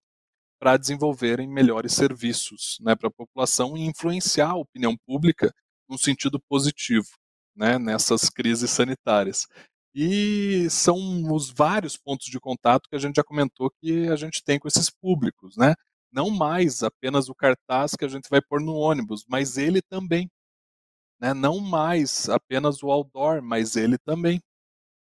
para 0.58 0.78
desenvolverem 0.78 1.48
melhores 1.48 1.92
serviços 1.92 2.78
né, 2.82 2.94
para 2.94 3.08
a 3.08 3.12
população 3.12 3.76
e 3.76 3.86
influenciar 3.86 4.50
a 4.50 4.56
opinião 4.56 4.94
pública 5.06 5.52
num 5.88 5.96
sentido 5.96 6.38
positivo 6.38 7.19
né, 7.54 7.78
nessas 7.78 8.30
crises 8.30 8.70
sanitárias. 8.70 9.46
E 9.94 10.68
são 10.70 11.32
os 11.32 11.50
vários 11.50 11.96
pontos 11.96 12.26
de 12.26 12.38
contato 12.38 12.88
que 12.88 12.96
a 12.96 12.98
gente 12.98 13.16
já 13.16 13.24
comentou 13.24 13.70
que 13.80 14.08
a 14.08 14.16
gente 14.16 14.42
tem 14.44 14.58
com 14.58 14.68
esses 14.68 14.88
públicos, 14.90 15.56
né? 15.56 15.74
Não 16.12 16.30
mais 16.30 16.82
apenas 16.82 17.28
o 17.28 17.34
cartaz 17.34 17.94
que 17.96 18.04
a 18.04 18.08
gente 18.08 18.28
vai 18.28 18.40
pôr 18.40 18.60
no 18.60 18.74
ônibus, 18.74 19.24
mas 19.28 19.56
ele 19.56 19.80
também. 19.82 20.28
Né? 21.20 21.34
Não 21.34 21.60
mais 21.60 22.28
apenas 22.28 22.82
o 22.82 22.90
outdoor, 22.90 23.42
mas 23.42 23.76
ele 23.76 23.98
também. 23.98 24.40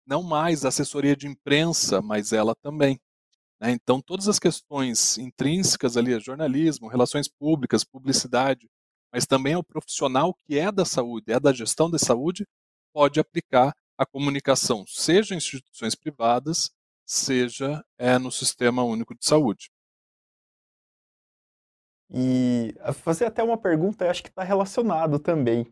Não 0.06 0.22
mais 0.22 0.64
assessoria 0.64 1.16
de 1.16 1.26
imprensa, 1.26 2.02
mas 2.02 2.32
ela 2.32 2.54
também. 2.62 2.98
Né? 3.60 3.70
Então, 3.72 4.00
todas 4.00 4.28
as 4.28 4.38
questões 4.38 5.16
intrínsecas 5.18 5.96
ali, 5.96 6.18
jornalismo, 6.20 6.88
relações 6.88 7.28
públicas, 7.28 7.84
publicidade, 7.84 8.68
mas 9.12 9.26
também 9.26 9.54
ao 9.54 9.64
profissional 9.64 10.34
que 10.34 10.58
é 10.58 10.70
da 10.70 10.84
saúde, 10.84 11.32
é 11.32 11.40
da 11.40 11.52
gestão 11.52 11.90
da 11.90 11.98
saúde, 11.98 12.46
pode 12.92 13.20
aplicar 13.20 13.74
a 13.96 14.06
comunicação, 14.06 14.84
seja 14.86 15.34
em 15.34 15.38
instituições 15.38 15.94
privadas, 15.94 16.70
seja 17.04 17.84
é, 17.98 18.18
no 18.18 18.30
Sistema 18.30 18.82
Único 18.82 19.14
de 19.14 19.24
Saúde. 19.24 19.70
E 22.12 22.74
fazer 22.94 23.26
até 23.26 23.42
uma 23.42 23.58
pergunta, 23.58 24.10
acho 24.10 24.22
que 24.22 24.28
está 24.28 24.42
relacionado 24.42 25.18
também. 25.18 25.66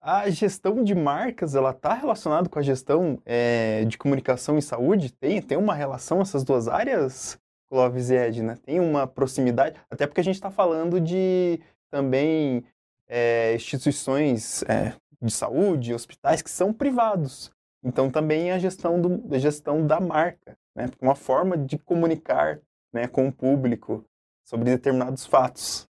A 0.00 0.28
gestão 0.30 0.82
de 0.82 0.94
marcas, 0.94 1.54
ela 1.54 1.70
está 1.70 1.94
relacionada 1.94 2.48
com 2.48 2.58
a 2.58 2.62
gestão 2.62 3.20
é, 3.24 3.84
de 3.84 3.96
comunicação 3.96 4.58
e 4.58 4.62
saúde? 4.62 5.12
Tem, 5.12 5.40
tem 5.40 5.56
uma 5.56 5.74
relação 5.74 6.20
essas 6.20 6.42
duas 6.42 6.66
áreas, 6.66 7.38
Clóvis 7.70 8.10
e 8.10 8.16
Edna? 8.16 8.56
Tem 8.56 8.80
uma 8.80 9.06
proximidade? 9.06 9.80
Até 9.88 10.06
porque 10.06 10.20
a 10.20 10.24
gente 10.24 10.34
está 10.34 10.50
falando 10.50 11.00
de 11.00 11.60
também 11.92 12.64
é, 13.06 13.54
instituições 13.54 14.62
é, 14.62 14.96
de 15.20 15.30
saúde, 15.30 15.92
hospitais 15.92 16.40
que 16.40 16.50
são 16.50 16.72
privados. 16.72 17.52
Então 17.84 18.10
também 18.10 18.50
a 18.50 18.58
gestão, 18.58 19.00
do, 19.00 19.34
a 19.34 19.38
gestão 19.38 19.86
da 19.86 20.00
marca, 20.00 20.56
né? 20.74 20.88
uma 21.00 21.14
forma 21.14 21.58
de 21.58 21.78
comunicar 21.78 22.60
né, 22.92 23.06
com 23.06 23.28
o 23.28 23.32
público 23.32 24.04
sobre 24.44 24.70
determinados 24.70 25.26
fatos. 25.26 25.86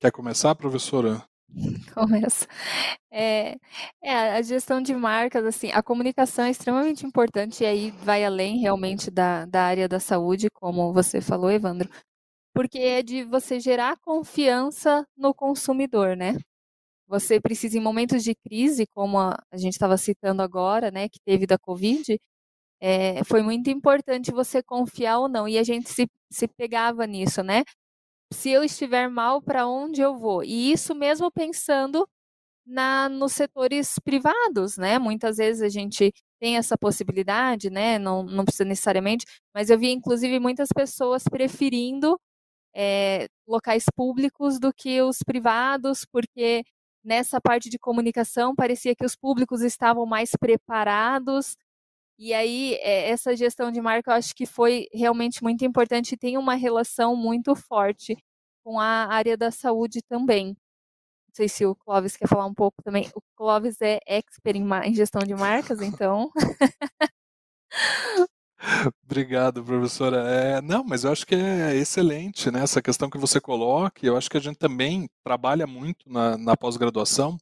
Quer 0.00 0.10
começar, 0.10 0.54
professora? 0.54 1.22
Começa. 1.92 2.46
É, 3.10 3.56
é, 4.02 4.36
a 4.36 4.40
gestão 4.40 4.80
de 4.80 4.94
marcas, 4.94 5.44
assim, 5.44 5.70
a 5.72 5.82
comunicação 5.82 6.44
é 6.44 6.50
extremamente 6.50 7.04
importante 7.04 7.64
e 7.64 7.66
aí 7.66 7.90
vai 7.90 8.24
além 8.24 8.60
realmente 8.60 9.10
da, 9.10 9.44
da 9.44 9.64
área 9.64 9.88
da 9.88 10.00
saúde, 10.00 10.48
como 10.54 10.92
você 10.92 11.20
falou, 11.20 11.50
Evandro, 11.50 11.90
porque 12.54 12.78
é 12.78 13.02
de 13.02 13.24
você 13.24 13.60
gerar 13.60 13.96
confiança 14.00 15.06
no 15.16 15.34
consumidor, 15.34 16.16
né? 16.16 16.36
Você 17.08 17.40
precisa, 17.40 17.78
em 17.78 17.82
momentos 17.82 18.24
de 18.24 18.34
crise, 18.36 18.86
como 18.94 19.18
a, 19.18 19.36
a 19.52 19.56
gente 19.58 19.74
estava 19.74 19.96
citando 19.98 20.42
agora, 20.42 20.90
né, 20.90 21.08
que 21.08 21.18
teve 21.24 21.46
da 21.46 21.58
Covid, 21.58 22.18
é, 22.80 23.24
foi 23.24 23.42
muito 23.42 23.70
importante 23.70 24.32
você 24.32 24.62
confiar 24.62 25.18
ou 25.20 25.28
não, 25.28 25.48
e 25.48 25.58
a 25.58 25.64
gente 25.64 25.90
se, 25.90 26.06
se 26.32 26.48
pegava 26.48 27.06
nisso, 27.06 27.42
né? 27.42 27.64
se 28.32 28.50
eu 28.50 28.62
estiver 28.64 29.08
mal, 29.08 29.42
para 29.42 29.66
onde 29.66 30.00
eu 30.00 30.16
vou? 30.16 30.42
E 30.44 30.72
isso 30.72 30.94
mesmo 30.94 31.30
pensando 31.30 32.06
na 32.66 33.08
nos 33.08 33.32
setores 33.34 33.96
privados, 34.04 34.76
né? 34.78 34.98
Muitas 34.98 35.38
vezes 35.38 35.62
a 35.62 35.68
gente 35.68 36.12
tem 36.40 36.56
essa 36.58 36.78
possibilidade, 36.78 37.70
né? 37.70 37.98
Não, 37.98 38.22
não 38.24 38.44
precisa 38.44 38.64
necessariamente, 38.64 39.26
mas 39.54 39.70
eu 39.70 39.78
vi 39.78 39.90
inclusive 39.92 40.38
muitas 40.40 40.68
pessoas 40.74 41.24
preferindo 41.24 42.18
é, 42.74 43.26
locais 43.46 43.84
públicos 43.94 44.58
do 44.60 44.72
que 44.72 45.00
os 45.02 45.18
privados, 45.24 46.04
porque 46.10 46.64
nessa 47.04 47.40
parte 47.40 47.68
de 47.70 47.78
comunicação 47.78 48.54
parecia 48.54 48.94
que 48.94 49.04
os 49.04 49.16
públicos 49.16 49.62
estavam 49.62 50.06
mais 50.06 50.32
preparados. 50.38 51.56
E 52.18 52.34
aí, 52.34 52.74
é, 52.82 53.10
essa 53.10 53.34
gestão 53.36 53.70
de 53.72 53.80
marca 53.80 54.10
eu 54.12 54.14
acho 54.16 54.34
que 54.34 54.46
foi 54.46 54.86
realmente 54.92 55.42
muito 55.42 55.64
importante 55.64 56.12
e 56.14 56.18
tem 56.18 56.36
uma 56.38 56.54
relação 56.54 57.16
muito 57.16 57.54
forte 57.56 58.16
com 58.64 58.78
a 58.80 59.06
área 59.12 59.36
da 59.36 59.50
saúde 59.50 60.00
também. 60.08 60.48
Não 60.48 60.56
sei 61.34 61.48
se 61.48 61.66
o 61.66 61.74
Clóvis 61.76 62.16
quer 62.16 62.28
falar 62.28 62.46
um 62.46 62.54
pouco 62.54 62.82
também. 62.82 63.08
O 63.14 63.20
Clóvis 63.36 63.80
é 63.82 63.98
expert 64.06 64.56
em, 64.56 64.64
em 64.86 64.94
gestão 64.94 65.22
de 65.22 65.34
marcas, 65.34 65.80
então. 65.82 66.30
Obrigado, 69.02 69.64
professora. 69.64 70.18
É, 70.28 70.60
não, 70.60 70.84
mas 70.84 71.04
eu 71.04 71.12
acho 71.12 71.26
que 71.26 71.34
é 71.34 71.74
excelente 71.74 72.50
né, 72.50 72.62
essa 72.62 72.82
questão 72.82 73.08
que 73.08 73.18
você 73.18 73.40
coloca. 73.40 74.04
Eu 74.04 74.16
acho 74.16 74.28
que 74.28 74.36
a 74.36 74.40
gente 74.40 74.58
também 74.58 75.08
trabalha 75.24 75.66
muito 75.66 76.10
na, 76.10 76.36
na 76.36 76.56
pós-graduação 76.56 77.38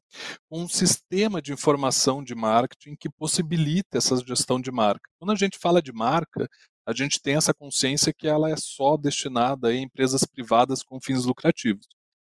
com 0.48 0.62
um 0.62 0.68
sistema 0.68 1.42
de 1.42 1.52
informação 1.52 2.22
de 2.22 2.35
marketing 2.35 2.94
que 2.94 3.11
possibilita 3.11 3.98
essa 3.98 4.16
gestão 4.24 4.61
de 4.61 4.70
marca. 4.70 5.11
Quando 5.18 5.33
a 5.33 5.37
gente 5.37 5.59
fala 5.59 5.83
de 5.83 5.92
marca, 5.92 6.48
a 6.87 6.92
gente 6.94 7.20
tem 7.20 7.35
essa 7.35 7.52
consciência 7.52 8.14
que 8.16 8.28
ela 8.28 8.50
é 8.50 8.57
só 8.57 8.96
destinada 8.96 9.68
a 9.68 9.76
empresas 9.76 10.24
privadas 10.24 10.83
com 10.83 11.00
fins 11.00 11.24
lucrativos. 11.24 11.87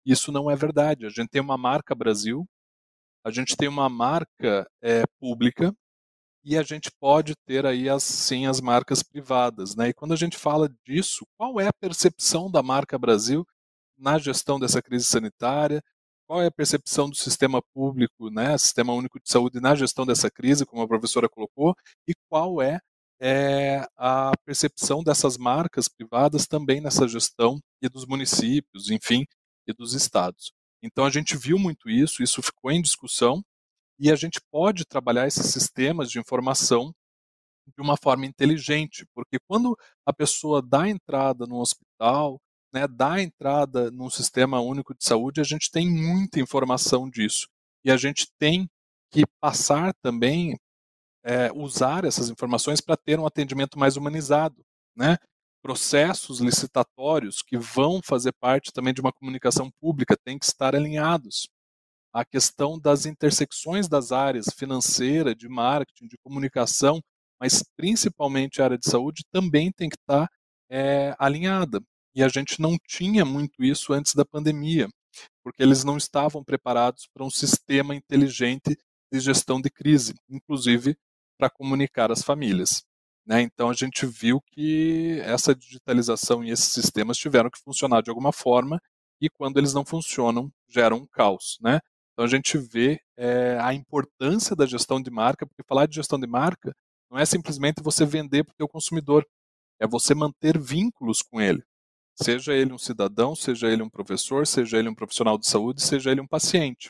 Isso 0.06 0.32
não 0.32 0.52
é 0.52 0.56
verdade. 0.56 1.06
A 1.06 1.10
gente 1.10 1.30
tem 1.30 1.42
uma 1.42 1.58
marca 1.58 1.96
Brasil, 1.96 2.46
a 3.26 3.32
gente 3.32 3.56
tem 3.56 3.70
uma 3.70 3.88
marca 3.88 4.68
é, 4.82 5.04
pública 5.20 5.74
e 6.44 6.58
a 6.58 6.64
gente 6.64 6.92
pode 7.00 7.34
ter 7.46 7.66
aí 7.66 7.90
as, 7.90 8.04
sim 8.04 8.46
as 8.46 8.60
marcas 8.60 9.02
privadas. 9.02 9.76
Né? 9.76 9.90
E 9.90 9.94
quando 9.94 10.14
a 10.14 10.18
gente 10.18 10.38
fala 10.38 10.70
disso, 10.86 11.26
qual 11.38 11.60
é 11.60 11.68
a 11.68 11.74
percepção 11.74 12.52
da 12.52 12.62
marca 12.62 12.98
Brasil 12.98 13.46
na 13.98 14.18
gestão 14.18 14.60
dessa 14.60 14.82
crise 14.82 15.06
sanitária? 15.06 15.82
Qual 16.28 16.42
é 16.42 16.48
a 16.48 16.52
percepção 16.52 17.10
do 17.10 17.16
sistema 17.16 17.62
público, 17.74 18.30
né, 18.30 18.58
sistema 18.58 18.94
único 18.94 19.20
de 19.20 19.30
saúde 19.30 19.60
na 19.60 19.76
gestão 19.76 20.06
dessa 20.06 20.32
crise, 20.32 20.66
como 20.66 20.82
a 20.82 20.88
professora 20.88 21.30
colocou, 21.30 21.76
e 22.08 22.14
qual 22.30 22.62
é 22.62 22.80
é 23.26 23.86
a 23.96 24.34
percepção 24.46 25.02
dessas 25.02 25.38
marcas 25.38 25.88
privadas 25.88 26.46
também 26.46 26.82
nessa 26.82 27.08
gestão 27.08 27.58
e 27.82 27.88
dos 27.88 28.06
municípios, 28.06 28.90
enfim, 28.90 29.26
e 29.66 29.72
dos 29.72 29.94
estados. 29.94 30.52
Então 30.82 31.06
a 31.06 31.10
gente 31.10 31.38
viu 31.38 31.58
muito 31.58 31.90
isso, 31.90 32.22
isso 32.22 32.42
ficou 32.42 32.70
em 32.70 32.82
discussão 32.82 33.42
e 34.00 34.12
a 34.12 34.16
gente 34.16 34.42
pode 34.52 34.86
trabalhar 34.86 35.28
esses 35.28 35.48
sistemas 35.48 36.10
de 36.10 36.20
informação 36.20 36.94
de 37.68 37.82
uma 37.82 37.96
forma 37.98 38.26
inteligente, 38.26 39.06
porque 39.16 39.38
quando 39.48 39.78
a 40.06 40.14
pessoa 40.14 40.62
dá 40.62 40.88
entrada 40.90 41.46
no 41.46 41.60
hospital, 41.60 42.40
né, 42.74 42.88
dá 42.88 43.22
entrada 43.22 43.92
num 43.92 44.10
sistema 44.10 44.60
único 44.60 44.94
de 44.94 45.06
saúde, 45.06 45.40
a 45.40 45.44
gente 45.44 45.72
tem 45.72 45.90
muita 45.90 46.40
informação 46.40 47.10
disso 47.10 47.48
e 47.86 47.92
a 47.92 47.98
gente 47.98 48.28
tem 48.40 48.68
que 49.12 49.24
passar 49.40 49.94
também 50.02 50.58
é, 51.24 51.52
usar 51.54 52.04
essas 52.06 52.30
informações 52.30 52.82
para 52.82 52.98
ter 52.98 53.20
um 53.20 53.26
atendimento 53.26 53.80
mais 53.80 53.96
humanizado, 53.96 54.64
né? 54.96 55.18
Processos 55.62 56.42
licitatórios 56.42 57.42
que 57.42 57.58
vão 57.58 58.02
fazer 58.04 58.34
parte 58.34 58.74
também 58.74 58.94
de 58.94 59.00
uma 59.00 59.14
comunicação 59.14 59.72
pública 59.80 60.18
têm 60.18 60.38
que 60.38 60.46
estar 60.46 60.76
alinhados. 60.76 61.48
A 62.14 62.24
questão 62.24 62.80
das 62.80 63.06
intersecções 63.06 63.88
das 63.88 64.12
áreas 64.12 64.46
financeira, 64.56 65.34
de 65.34 65.50
marketing, 65.50 66.08
de 66.08 66.18
comunicação, 66.24 67.02
mas 67.40 67.64
principalmente 67.76 68.62
a 68.62 68.66
área 68.66 68.78
de 68.78 68.90
saúde 68.90 69.24
também 69.32 69.72
tem 69.72 69.90
que 69.90 69.98
estar 69.98 70.30
é, 70.70 71.16
alinhada. 71.18 71.82
E 72.16 72.24
a 72.24 72.28
gente 72.28 72.62
não 72.62 72.78
tinha 72.88 73.26
muito 73.26 73.64
isso 73.64 73.92
antes 73.92 74.14
da 74.14 74.24
pandemia, 74.24 74.88
porque 75.44 75.64
eles 75.64 75.84
não 75.84 75.98
estavam 75.98 76.44
preparados 76.44 77.08
para 77.14 77.26
um 77.26 77.30
sistema 77.30 77.96
inteligente 77.96 78.78
de 79.12 79.20
gestão 79.20 79.60
de 79.60 79.70
crise, 79.70 80.14
inclusive 80.30 80.96
para 81.38 81.50
comunicar 81.50 82.12
às 82.12 82.22
famílias. 82.22 82.84
Né? 83.26 83.42
Então 83.42 83.70
a 83.70 83.74
gente 83.74 84.06
viu 84.06 84.42
que 84.42 85.20
essa 85.24 85.56
digitalização 85.56 86.44
e 86.44 86.52
esses 86.52 86.72
sistemas 86.72 87.18
tiveram 87.18 87.50
que 87.50 87.60
funcionar 87.60 88.02
de 88.02 88.10
alguma 88.10 88.32
forma 88.32 88.80
e 89.22 89.30
quando 89.30 89.58
eles 89.58 89.74
não 89.74 89.86
funcionam 89.86 90.52
geram 90.68 90.98
um 90.98 91.08
caos. 91.08 91.58
Né? 91.62 91.80
Então 92.14 92.26
a 92.26 92.28
gente 92.28 92.58
vê 92.58 93.00
é, 93.18 93.58
a 93.60 93.74
importância 93.74 94.56
da 94.56 94.66
gestão 94.66 95.02
de 95.02 95.10
marca, 95.10 95.46
porque 95.48 95.64
falar 95.68 95.88
de 95.88 95.96
gestão 95.96 96.20
de 96.20 96.28
marca 96.28 96.74
não 97.12 97.20
é 97.20 97.26
simplesmente 97.26 97.82
você 97.84 98.06
vender 98.06 98.44
para 98.44 98.66
o 98.66 98.70
consumidor, 98.70 99.26
é 99.80 99.88
você 99.88 100.16
manter 100.16 100.58
vínculos 100.60 101.22
com 101.22 101.42
ele. 101.42 101.64
seja 102.16 102.54
ele 102.54 102.74
um 102.74 102.78
cidadão, 102.78 103.36
seja 103.36 103.68
ele 103.68 103.84
um 103.84 103.90
professor, 103.90 104.46
seja 104.48 104.78
ele 104.78 104.90
um 104.90 104.96
profissional 104.96 105.38
de 105.38 105.48
saúde, 105.48 105.82
seja 105.84 106.12
ele 106.12 106.22
um 106.22 106.28
paciente. 106.28 106.90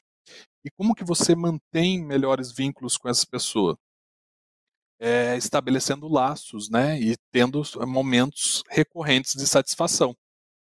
E 0.65 0.69
como 0.71 0.95
que 0.95 1.03
você 1.03 1.36
mantém 1.36 2.03
melhores 2.03 2.51
vínculos 2.51 2.97
com 2.97 3.09
essa 3.09 3.25
pessoa? 3.29 3.77
É, 4.99 5.36
estabelecendo 5.38 6.07
laços, 6.07 6.69
né, 6.69 6.99
e 6.99 7.15
tendo 7.31 7.62
momentos 7.86 8.63
recorrentes 8.69 9.33
de 9.33 9.45
satisfação. 9.45 10.15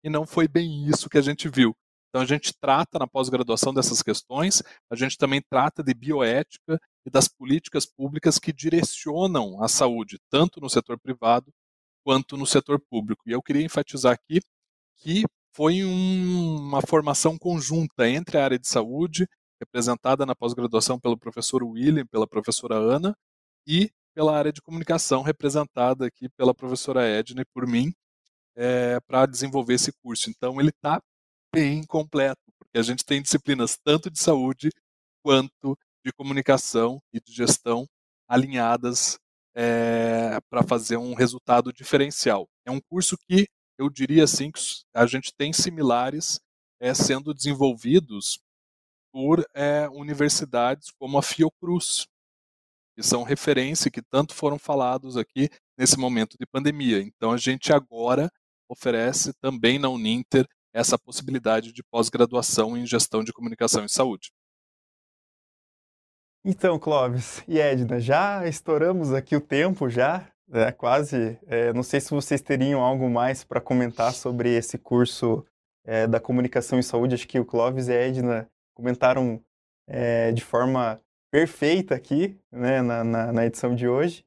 E 0.04 0.10
não 0.10 0.26
foi 0.26 0.48
bem 0.48 0.86
isso 0.88 1.08
que 1.08 1.18
a 1.18 1.22
gente 1.22 1.48
viu. 1.48 1.74
Então 2.14 2.22
a 2.22 2.26
gente 2.26 2.54
trata 2.60 2.96
na 2.96 3.08
pós-graduação 3.08 3.74
dessas 3.74 4.00
questões, 4.00 4.62
a 4.88 4.94
gente 4.94 5.18
também 5.18 5.42
trata 5.42 5.82
de 5.82 5.92
bioética 5.92 6.80
e 7.04 7.10
das 7.10 7.26
políticas 7.26 7.86
públicas 7.86 8.38
que 8.38 8.52
direcionam 8.52 9.60
a 9.60 9.66
saúde, 9.66 10.20
tanto 10.30 10.60
no 10.60 10.70
setor 10.70 10.96
privado 10.96 11.52
quanto 12.04 12.36
no 12.36 12.46
setor 12.46 12.78
público. 12.88 13.24
E 13.26 13.32
eu 13.32 13.42
queria 13.42 13.64
enfatizar 13.64 14.12
aqui 14.12 14.40
que 14.98 15.24
foi 15.52 15.84
um, 15.84 16.58
uma 16.58 16.80
formação 16.82 17.36
conjunta 17.36 18.08
entre 18.08 18.38
a 18.38 18.44
área 18.44 18.60
de 18.60 18.68
saúde, 18.68 19.26
representada 19.60 20.24
na 20.24 20.36
pós-graduação 20.36 21.00
pelo 21.00 21.18
professor 21.18 21.64
William, 21.64 22.06
pela 22.06 22.28
professora 22.28 22.76
Ana, 22.76 23.12
e 23.66 23.90
pela 24.14 24.38
área 24.38 24.52
de 24.52 24.62
comunicação, 24.62 25.22
representada 25.22 26.06
aqui 26.06 26.28
pela 26.28 26.54
professora 26.54 27.02
Edna 27.04 27.42
e 27.42 27.46
por 27.52 27.66
mim, 27.66 27.92
é, 28.54 29.00
para 29.00 29.26
desenvolver 29.26 29.74
esse 29.74 29.92
curso. 30.00 30.30
Então, 30.30 30.60
ele 30.60 30.70
está 30.70 31.02
bem 31.54 31.84
completo, 31.84 32.42
porque 32.58 32.78
a 32.78 32.82
gente 32.82 33.04
tem 33.04 33.22
disciplinas 33.22 33.78
tanto 33.82 34.10
de 34.10 34.18
saúde 34.18 34.70
quanto 35.22 35.76
de 36.04 36.12
comunicação 36.12 37.00
e 37.12 37.20
de 37.20 37.32
gestão 37.32 37.86
alinhadas 38.28 39.18
é, 39.54 40.38
para 40.50 40.62
fazer 40.62 40.96
um 40.96 41.14
resultado 41.14 41.72
diferencial. 41.72 42.48
É 42.66 42.70
um 42.70 42.80
curso 42.80 43.16
que 43.28 43.46
eu 43.78 43.88
diria 43.88 44.24
assim 44.24 44.50
que 44.50 44.60
a 44.94 45.06
gente 45.06 45.32
tem 45.34 45.52
similares 45.52 46.40
é, 46.80 46.92
sendo 46.92 47.32
desenvolvidos 47.32 48.40
por 49.12 49.44
é, 49.54 49.88
universidades 49.88 50.90
como 50.98 51.16
a 51.16 51.22
Fiocruz, 51.22 52.06
que 52.96 53.02
são 53.02 53.22
referência 53.22 53.90
que 53.90 54.02
tanto 54.02 54.34
foram 54.34 54.58
falados 54.58 55.16
aqui 55.16 55.48
nesse 55.78 55.96
momento 55.96 56.36
de 56.38 56.46
pandemia. 56.46 57.00
Então 57.00 57.32
a 57.32 57.36
gente 57.36 57.72
agora 57.72 58.30
oferece 58.68 59.32
também 59.34 59.78
na 59.78 59.88
Uninter 59.88 60.46
essa 60.74 60.98
possibilidade 60.98 61.72
de 61.72 61.82
pós-graduação 61.84 62.76
em 62.76 62.84
gestão 62.84 63.22
de 63.22 63.32
comunicação 63.32 63.84
e 63.84 63.88
saúde. 63.88 64.32
Então, 66.44 66.78
Clóvis 66.78 67.42
e 67.48 67.58
Edna, 67.58 67.98
já 67.98 68.46
estouramos 68.46 69.14
aqui 69.14 69.34
o 69.34 69.40
tempo 69.40 69.88
já, 69.88 70.28
é, 70.52 70.70
quase. 70.72 71.38
É, 71.46 71.72
não 71.72 71.82
sei 71.82 72.00
se 72.00 72.10
vocês 72.10 72.42
teriam 72.42 72.82
algo 72.82 73.08
mais 73.08 73.42
para 73.42 73.60
comentar 73.60 74.12
sobre 74.12 74.50
esse 74.50 74.76
curso 74.76 75.46
é, 75.86 76.06
da 76.06 76.20
comunicação 76.20 76.78
em 76.78 76.82
saúde. 76.82 77.14
Acho 77.14 77.28
que 77.28 77.38
o 77.38 77.46
Clóvis 77.46 77.88
e 77.88 77.92
a 77.92 77.94
Edna 77.94 78.50
comentaram 78.74 79.40
é, 79.86 80.32
de 80.32 80.44
forma 80.44 81.00
perfeita 81.30 81.94
aqui, 81.94 82.38
né, 82.52 82.82
na, 82.82 83.02
na, 83.02 83.32
na, 83.32 83.46
edição 83.46 83.74
de 83.74 83.88
hoje. 83.88 84.24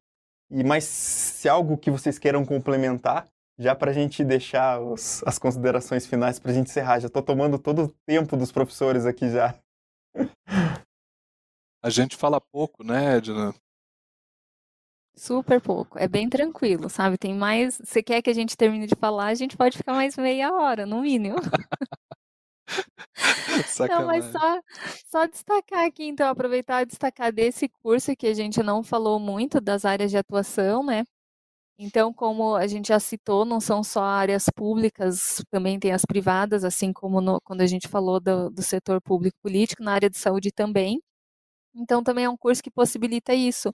E 0.50 0.64
mas 0.64 0.86
se 0.86 1.48
algo 1.48 1.78
que 1.78 1.92
vocês 1.92 2.18
queiram 2.18 2.46
complementar, 2.46 3.28
já 3.58 3.76
para 3.76 3.92
a 3.92 3.94
gente 3.94 4.24
deixar 4.24 4.80
os, 4.80 5.24
as 5.26 5.40
considerações 5.40 6.06
finais 6.06 6.40
para 6.40 6.52
a 6.52 6.54
gente 6.54 6.70
encerrar. 6.70 7.00
Já 7.00 7.08
estou 7.08 7.24
tomando 7.24 7.58
todo 7.58 7.86
o 7.86 7.94
tempo 8.06 8.38
dos 8.38 8.52
professores 8.52 9.06
aqui 9.06 9.30
já. 9.30 9.56
A 11.84 11.90
gente 11.90 12.16
fala 12.16 12.40
pouco, 12.40 12.84
né, 12.84 13.18
Edna? 13.18 13.54
Super 15.16 15.60
pouco. 15.60 15.98
É 15.98 16.08
bem 16.08 16.30
tranquilo, 16.30 16.90
sabe? 16.90 17.18
Tem 17.18 17.34
mais. 17.34 17.82
Você 17.84 18.04
quer 18.04 18.22
que 18.22 18.30
a 18.30 18.34
gente 18.34 18.56
termine 18.56 18.86
de 18.86 18.96
falar, 18.96 19.28
a 19.28 19.36
gente 19.36 19.58
pode 19.58 19.78
ficar 19.78 19.94
mais 19.94 20.16
meia 20.16 20.54
hora, 20.54 20.86
no 20.86 21.02
mínimo. 21.02 21.38
não, 23.90 24.06
mas 24.06 24.26
só, 24.26 24.62
só 25.08 25.26
destacar 25.26 25.86
aqui, 25.86 26.04
então, 26.04 26.30
aproveitar 26.30 26.84
e 26.84 26.86
destacar 26.86 27.32
desse 27.32 27.68
curso 27.68 28.16
que 28.16 28.28
a 28.28 28.34
gente 28.34 28.62
não 28.62 28.84
falou 28.84 29.20
muito 29.20 29.60
das 29.60 29.86
áreas 29.86 30.12
de 30.12 30.18
atuação, 30.18 30.84
né? 30.84 31.04
Então, 31.80 32.12
como 32.12 32.56
a 32.56 32.66
gente 32.66 32.88
já 32.88 33.00
citou, 33.00 33.46
não 33.46 33.60
são 33.60 33.84
só 33.84 34.02
áreas 34.04 34.46
públicas, 34.56 35.44
também 35.52 35.80
tem 35.80 35.92
as 35.92 36.04
privadas, 36.06 36.64
assim 36.64 36.92
como 36.92 37.22
no, 37.22 37.40
quando 37.42 37.62
a 37.62 37.68
gente 37.68 37.88
falou 37.88 38.20
do, 38.20 38.50
do 38.50 38.64
setor 38.64 39.00
público 39.02 39.38
político, 39.44 39.84
na 39.84 39.94
área 39.94 40.10
de 40.10 40.18
saúde 40.18 40.52
também. 40.52 41.00
Então, 41.76 42.04
também 42.04 42.26
é 42.26 42.30
um 42.30 42.38
curso 42.38 42.64
que 42.64 42.72
possibilita 42.72 43.34
isso, 43.36 43.72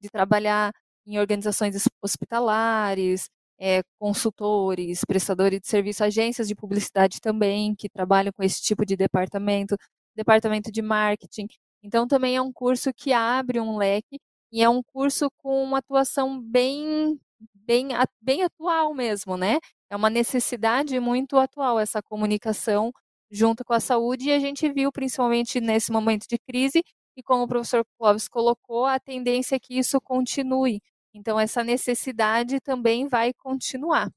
de 0.00 0.08
trabalhar 0.10 0.72
em 1.06 1.18
organizações 1.18 1.74
hospitalares, 2.02 3.28
é, 3.58 3.82
consultores, 3.98 5.00
prestadores 5.06 5.60
de 5.60 5.68
serviço, 5.68 6.04
agências 6.04 6.48
de 6.48 6.54
publicidade 6.54 7.20
também, 7.20 7.74
que 7.74 7.88
trabalham 7.88 8.32
com 8.32 8.42
esse 8.42 8.60
tipo 8.62 8.84
de 8.84 8.96
departamento, 8.96 9.76
departamento 10.14 10.70
de 10.70 10.82
marketing. 10.82 11.46
Então, 11.82 12.06
também 12.06 12.36
é 12.36 12.42
um 12.42 12.52
curso 12.52 12.92
que 12.94 13.12
abre 13.12 13.60
um 13.60 13.76
leque 13.78 14.18
e 14.52 14.62
é 14.62 14.68
um 14.68 14.82
curso 14.82 15.28
com 15.38 15.62
uma 15.62 15.78
atuação 15.78 16.40
bem, 16.40 17.18
bem, 17.54 17.88
bem 18.20 18.42
atual 18.42 18.94
mesmo, 18.94 19.36
né? 19.36 19.58
É 19.90 19.96
uma 19.96 20.10
necessidade 20.10 20.98
muito 21.00 21.36
atual 21.38 21.78
essa 21.78 22.02
comunicação 22.02 22.92
junto 23.30 23.64
com 23.64 23.72
a 23.74 23.80
saúde 23.80 24.28
e 24.28 24.32
a 24.32 24.38
gente 24.38 24.70
viu, 24.72 24.92
principalmente 24.92 25.60
nesse 25.60 25.90
momento 25.92 26.26
de 26.28 26.38
crise, 26.38 26.82
e 27.16 27.22
como 27.22 27.44
o 27.44 27.48
professor 27.48 27.84
Clóvis 27.98 28.28
colocou, 28.28 28.84
a 28.86 29.00
tendência 29.00 29.56
é 29.56 29.58
que 29.60 29.78
isso 29.78 30.00
continue. 30.00 30.80
Então, 31.14 31.40
essa 31.40 31.64
necessidade 31.64 32.60
também 32.60 33.08
vai 33.08 33.32
continuar. 33.34 34.10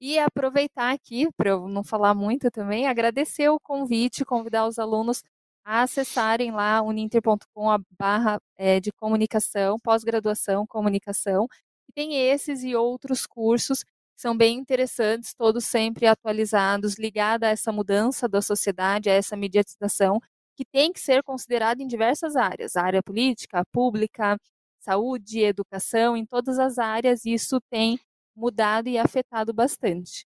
E 0.00 0.18
aproveitar 0.18 0.92
aqui, 0.92 1.28
para 1.36 1.50
eu 1.50 1.68
não 1.68 1.84
falar 1.84 2.14
muito 2.14 2.50
também, 2.50 2.88
agradecer 2.88 3.48
o 3.50 3.60
convite, 3.60 4.24
convidar 4.24 4.66
os 4.66 4.78
alunos 4.78 5.22
a 5.64 5.82
acessarem 5.82 6.50
lá 6.50 6.82
uninter.com 6.82 7.70
a 7.70 7.78
barra 7.98 8.40
é, 8.56 8.80
de 8.80 8.90
comunicação, 8.92 9.78
pós-graduação, 9.80 10.66
comunicação. 10.66 11.46
Tem 11.94 12.14
esses 12.16 12.62
e 12.64 12.74
outros 12.74 13.26
cursos 13.26 13.84
são 14.16 14.36
bem 14.36 14.58
interessantes, 14.58 15.34
todos 15.34 15.64
sempre 15.64 16.06
atualizados, 16.06 16.96
ligados 16.96 17.48
a 17.48 17.50
essa 17.50 17.72
mudança 17.72 18.28
da 18.28 18.40
sociedade, 18.40 19.10
a 19.10 19.14
essa 19.14 19.36
mediatização 19.36 20.20
que 20.54 20.64
tem 20.64 20.92
que 20.92 21.00
ser 21.00 21.22
considerado 21.22 21.80
em 21.80 21.86
diversas 21.86 22.36
áreas, 22.36 22.76
a 22.76 22.82
área 22.82 23.02
política, 23.02 23.64
pública, 23.72 24.38
saúde, 24.78 25.40
educação, 25.40 26.16
em 26.16 26.24
todas 26.24 26.58
as 26.58 26.78
áreas 26.78 27.24
isso 27.24 27.60
tem 27.70 27.98
mudado 28.34 28.88
e 28.88 28.98
afetado 28.98 29.52
bastante. 29.52 30.24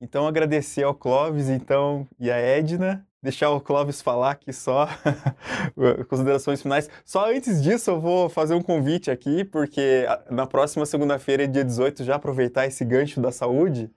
Então 0.00 0.26
agradecer 0.26 0.82
ao 0.82 0.94
Clóvis 0.94 1.48
então 1.48 2.08
e 2.18 2.30
a 2.30 2.36
Edna, 2.36 3.06
deixar 3.22 3.50
o 3.50 3.60
Clóvis 3.60 4.02
falar 4.02 4.32
aqui 4.32 4.52
só 4.52 4.88
considerações 6.08 6.60
finais. 6.60 6.90
Só 7.04 7.30
antes 7.30 7.62
disso 7.62 7.90
eu 7.90 8.00
vou 8.00 8.28
fazer 8.28 8.54
um 8.54 8.62
convite 8.62 9.10
aqui, 9.10 9.44
porque 9.44 10.04
na 10.30 10.46
próxima 10.46 10.84
segunda-feira, 10.84 11.46
dia 11.46 11.64
18, 11.64 12.04
já 12.04 12.16
aproveitar 12.16 12.66
esse 12.66 12.84
gancho 12.84 13.20
da 13.20 13.30
saúde, 13.30 13.90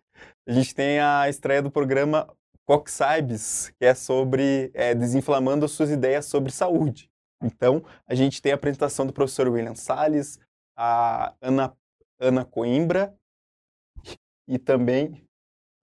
a 0.47 0.51
gente 0.51 0.75
tem 0.75 0.99
a 0.99 1.27
estreia 1.27 1.61
do 1.61 1.71
programa 1.71 2.31
Coxibes, 2.65 3.73
que 3.79 3.85
é 3.85 3.93
sobre 3.93 4.71
é, 4.73 4.93
desinflamando 4.93 5.67
suas 5.67 5.89
ideias 5.89 6.25
sobre 6.25 6.51
saúde. 6.51 7.09
Então, 7.43 7.83
a 8.07 8.15
gente 8.15 8.41
tem 8.41 8.51
a 8.51 8.55
apresentação 8.55 9.05
do 9.05 9.13
professor 9.13 9.47
William 9.47 9.75
Salles, 9.75 10.39
a 10.75 11.33
Ana, 11.41 11.75
Ana 12.19 12.45
Coimbra 12.45 13.15
e 14.47 14.57
também 14.57 15.24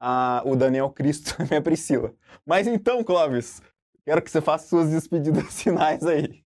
a, 0.04 0.42
o 0.44 0.56
Daniel 0.56 0.90
Cristo 0.90 1.36
e 1.38 1.42
a 1.44 1.46
minha 1.46 1.62
Priscila. 1.62 2.12
Mas 2.44 2.66
então, 2.66 3.04
Clóvis, 3.04 3.62
quero 4.04 4.20
que 4.20 4.30
você 4.30 4.40
faça 4.40 4.68
suas 4.68 4.90
despedidas 4.90 5.54
finais 5.62 6.04
aí. 6.04 6.42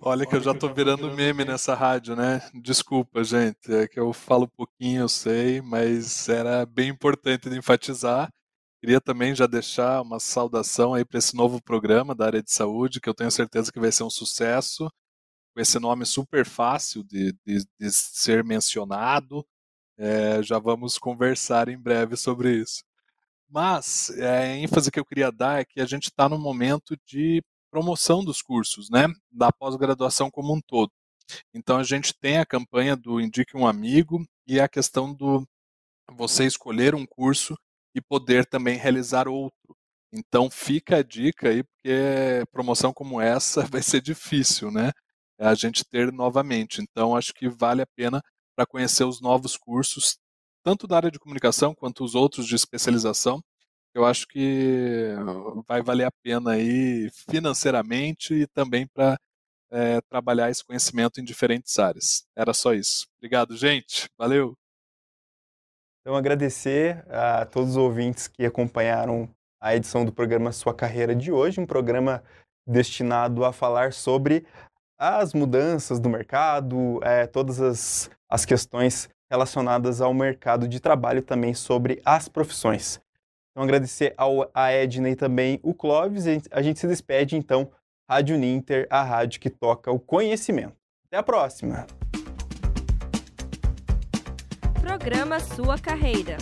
Olha 0.00 0.24
que 0.24 0.34
eu 0.34 0.40
já 0.40 0.54
tô 0.54 0.72
virando 0.72 1.10
meme 1.14 1.44
nessa 1.44 1.74
rádio, 1.74 2.16
né? 2.16 2.40
Desculpa, 2.54 3.22
gente, 3.22 3.70
é 3.70 3.86
que 3.86 4.00
eu 4.00 4.12
falo 4.14 4.48
pouquinho, 4.48 5.02
eu 5.02 5.08
sei, 5.08 5.60
mas 5.60 6.28
era 6.28 6.64
bem 6.64 6.88
importante 6.88 7.50
de 7.50 7.58
enfatizar. 7.58 8.32
Queria 8.80 9.00
também 9.00 9.34
já 9.34 9.46
deixar 9.46 10.00
uma 10.00 10.18
saudação 10.18 10.94
aí 10.94 11.04
para 11.04 11.18
esse 11.18 11.36
novo 11.36 11.60
programa 11.62 12.14
da 12.14 12.24
área 12.24 12.42
de 12.42 12.50
saúde, 12.50 13.00
que 13.00 13.08
eu 13.08 13.14
tenho 13.14 13.30
certeza 13.30 13.70
que 13.70 13.80
vai 13.80 13.92
ser 13.92 14.04
um 14.04 14.08
sucesso, 14.08 14.88
com 15.54 15.60
esse 15.60 15.78
nome 15.78 16.06
super 16.06 16.46
fácil 16.46 17.04
de, 17.04 17.34
de, 17.44 17.66
de 17.78 17.90
ser 17.92 18.42
mencionado. 18.42 19.44
É, 20.00 20.42
já 20.42 20.58
vamos 20.58 20.96
conversar 20.96 21.68
em 21.68 21.78
breve 21.78 22.16
sobre 22.16 22.56
isso. 22.56 22.82
Mas 23.50 24.10
é, 24.18 24.28
a 24.28 24.56
ênfase 24.56 24.90
que 24.90 24.98
eu 24.98 25.04
queria 25.04 25.30
dar 25.30 25.60
é 25.60 25.64
que 25.64 25.80
a 25.80 25.86
gente 25.86 26.04
está 26.04 26.28
no 26.28 26.38
momento 26.38 26.96
de 27.06 27.42
promoção 27.70 28.24
dos 28.24 28.42
cursos, 28.42 28.88
né, 28.90 29.08
da 29.30 29.52
pós-graduação 29.52 30.30
como 30.30 30.54
um 30.54 30.60
todo. 30.60 30.90
Então 31.54 31.78
a 31.78 31.84
gente 31.84 32.14
tem 32.18 32.38
a 32.38 32.46
campanha 32.46 32.96
do 32.96 33.20
Indique 33.20 33.56
um 33.56 33.66
Amigo 33.66 34.24
e 34.46 34.60
a 34.60 34.68
questão 34.68 35.14
do 35.14 35.46
você 36.12 36.46
escolher 36.46 36.94
um 36.94 37.06
curso 37.06 37.54
e 37.94 38.00
poder 38.00 38.46
também 38.46 38.78
realizar 38.78 39.28
outro. 39.28 39.76
Então 40.12 40.50
fica 40.50 40.98
a 40.98 41.02
dica 41.02 41.50
aí, 41.50 41.62
porque 41.64 42.44
promoção 42.52 42.92
como 42.92 43.20
essa 43.20 43.62
vai 43.68 43.82
ser 43.82 44.00
difícil, 44.00 44.70
né? 44.70 44.92
A 45.38 45.54
gente 45.54 45.84
ter 45.84 46.12
novamente. 46.12 46.80
Então 46.82 47.16
acho 47.16 47.34
que 47.34 47.48
vale 47.48 47.82
a 47.82 47.86
pena 47.96 48.22
para 48.56 48.66
conhecer 48.66 49.04
os 49.04 49.20
novos 49.20 49.56
cursos, 49.56 50.18
tanto 50.62 50.86
da 50.86 50.96
área 50.96 51.10
de 51.10 51.18
comunicação 51.18 51.74
quanto 51.74 52.04
os 52.04 52.14
outros 52.14 52.46
de 52.46 52.54
especialização. 52.54 53.42
Eu 53.94 54.04
acho 54.04 54.26
que 54.28 55.14
vai 55.66 55.82
valer 55.82 56.04
a 56.04 56.12
pena 56.22 56.52
aí 56.52 57.10
financeiramente 57.28 58.34
e 58.34 58.46
também 58.46 58.86
para 58.86 59.18
é, 59.70 60.00
trabalhar 60.02 60.50
esse 60.50 60.64
conhecimento 60.64 61.20
em 61.20 61.24
diferentes 61.24 61.78
áreas. 61.78 62.24
Era 62.36 62.52
só 62.52 62.72
isso. 62.74 63.06
Obrigado, 63.18 63.56
gente. 63.56 64.08
Valeu. 64.18 64.54
Então, 66.00 66.16
agradecer 66.16 67.04
a 67.10 67.44
todos 67.44 67.70
os 67.70 67.76
ouvintes 67.76 68.26
que 68.26 68.44
acompanharam 68.44 69.28
a 69.60 69.76
edição 69.76 70.04
do 70.04 70.12
programa 70.12 70.52
Sua 70.52 70.74
Carreira 70.74 71.14
de 71.14 71.30
hoje, 71.30 71.60
um 71.60 71.66
programa 71.66 72.22
destinado 72.66 73.44
a 73.44 73.52
falar 73.52 73.92
sobre 73.92 74.46
as 75.00 75.32
mudanças 75.32 75.98
do 75.98 76.10
mercado, 76.10 77.00
é, 77.02 77.26
todas 77.26 77.58
as, 77.58 78.10
as 78.28 78.44
questões 78.44 79.08
relacionadas 79.30 80.02
ao 80.02 80.12
mercado 80.12 80.68
de 80.68 80.78
trabalho, 80.78 81.22
também 81.22 81.54
sobre 81.54 82.02
as 82.04 82.28
profissões. 82.28 83.00
Então, 83.50 83.64
agradecer 83.64 84.12
ao, 84.18 84.50
a 84.52 84.70
Edna 84.70 85.08
e 85.08 85.16
também 85.16 85.58
o 85.62 85.72
Clóvis. 85.72 86.26
A 86.26 86.32
gente, 86.32 86.48
a 86.50 86.60
gente 86.60 86.78
se 86.78 86.86
despede, 86.86 87.34
então, 87.34 87.70
Rádio 88.10 88.36
Ninter, 88.36 88.86
a 88.90 89.02
rádio 89.02 89.40
que 89.40 89.48
toca 89.48 89.90
o 89.90 89.98
conhecimento. 89.98 90.76
Até 91.06 91.16
a 91.16 91.22
próxima! 91.22 91.86
Programa 94.82 95.40
Sua 95.40 95.78
Carreira. 95.78 96.36